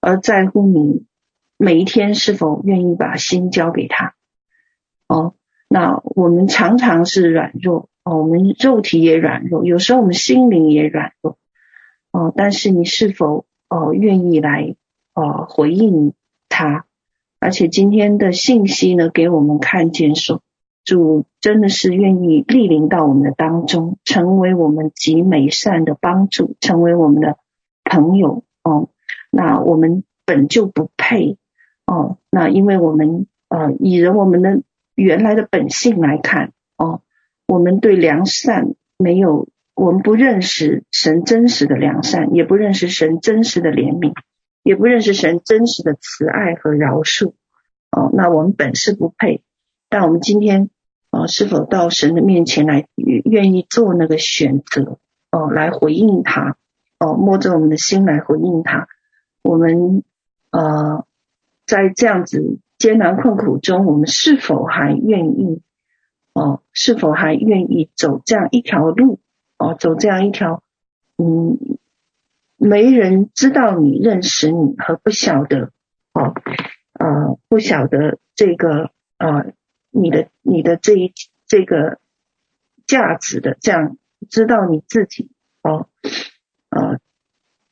[0.00, 1.06] 而在乎你
[1.56, 4.16] 每一天是否愿意把心交给他
[5.06, 5.34] 哦。
[5.68, 7.88] 那我们常常是软弱。
[8.02, 11.38] 哦，我们肉体也软弱，有时候我们心灵也软弱。
[12.10, 14.74] 哦，但是你是否哦愿意来
[15.14, 16.12] 哦回应
[16.48, 16.86] 他？
[17.38, 20.42] 而且今天的信息呢，给我们看见说，
[20.84, 27.36] 主真的是愿意莅临到我们的当中，成为我们极美善的帮助，成为我们的
[27.84, 28.44] 朋友。
[28.62, 28.88] 哦，
[29.30, 31.38] 那我们本就不配。
[31.86, 34.62] 哦，那因为我们呃以人我们的
[34.94, 36.52] 原来的本性来看。
[36.76, 37.02] 哦。
[37.46, 44.12] 我们对良善没有，我们不认识神真实的良善，也不认识神真实的怜悯，
[44.62, 47.32] 也不认识神真实的慈爱和饶恕。
[47.90, 49.42] 哦，那我们本是不配，
[49.90, 50.70] 但我们今天
[51.10, 54.98] 哦，是否到神的面前来，愿意做那个选择？
[55.30, 56.56] 哦，来回应他？
[56.98, 58.88] 哦，摸着我们的心来回应他。
[59.42, 60.02] 我们
[60.50, 61.04] 呃，
[61.66, 65.60] 在这样子艰难困苦中，我们是否还愿意？
[66.32, 69.18] 哦，是否还愿意走这样一条路？
[69.58, 70.62] 哦，走这样一条，
[71.18, 71.58] 嗯，
[72.56, 75.70] 没人知道你认识你和不晓得，
[76.12, 76.34] 哦，
[76.92, 79.52] 呃，不晓得这个呃，
[79.90, 81.12] 你的你的这一
[81.46, 81.98] 这个
[82.86, 83.96] 价值的这样
[84.28, 85.30] 知道你自己
[85.62, 85.88] 哦，
[86.70, 86.98] 呃，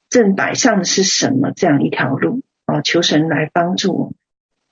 [0.09, 2.43] 正摆上的是什么这样一条路？
[2.67, 4.15] 哦，求神来帮助我们。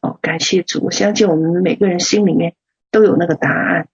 [0.01, 2.55] 哦，感谢主，我相信我们每个人心里面。
[2.93, 3.89] 都有那个答案。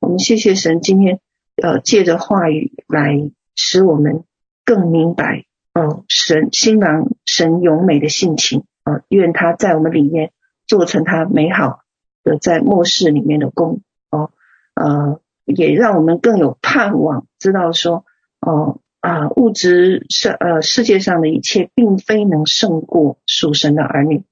[0.00, 1.20] 我们谢谢神，今天
[1.62, 4.24] 呃借着话语来使我们
[4.66, 10.30] 更明白哦，神新郎神永美的性情啊，愿他在我们里面
[10.66, 11.83] 做成他美好
[12.24, 14.32] 的在末世里面的工哦，
[14.74, 18.04] 呃，也让我们更有盼望，知道说
[18.40, 24.24] 哦啊物质世呃世界上的一切并非能胜过属神的儿女。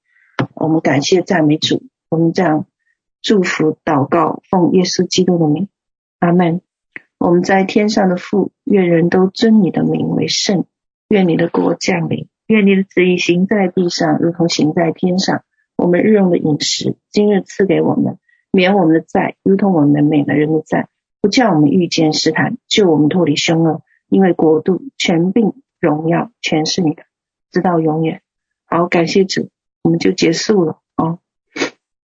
[0.55, 2.67] 我们感谢赞美主，我们这样。
[3.25, 5.69] 祝福祷告，奉耶稣基督的名，
[6.19, 6.61] 阿门。
[7.19, 10.65] 我们在天上的父，愿人都尊你的名为圣。
[11.07, 15.45] 愿你的国降临，愿你的旨意行在地上，如同行在天上。
[15.83, 18.21] 我们日用的饮食，今日赐给我们，
[18.53, 20.89] 免我们的债，如同我们每个人的债，
[21.21, 23.83] 不叫我们遇见试探，救我们脱离凶恶。
[24.09, 27.03] 因为国度、权柄、荣耀，全是你的，
[27.51, 28.23] 直到永远。
[28.65, 29.49] 好，感谢主，
[29.83, 30.82] 我们就结束了。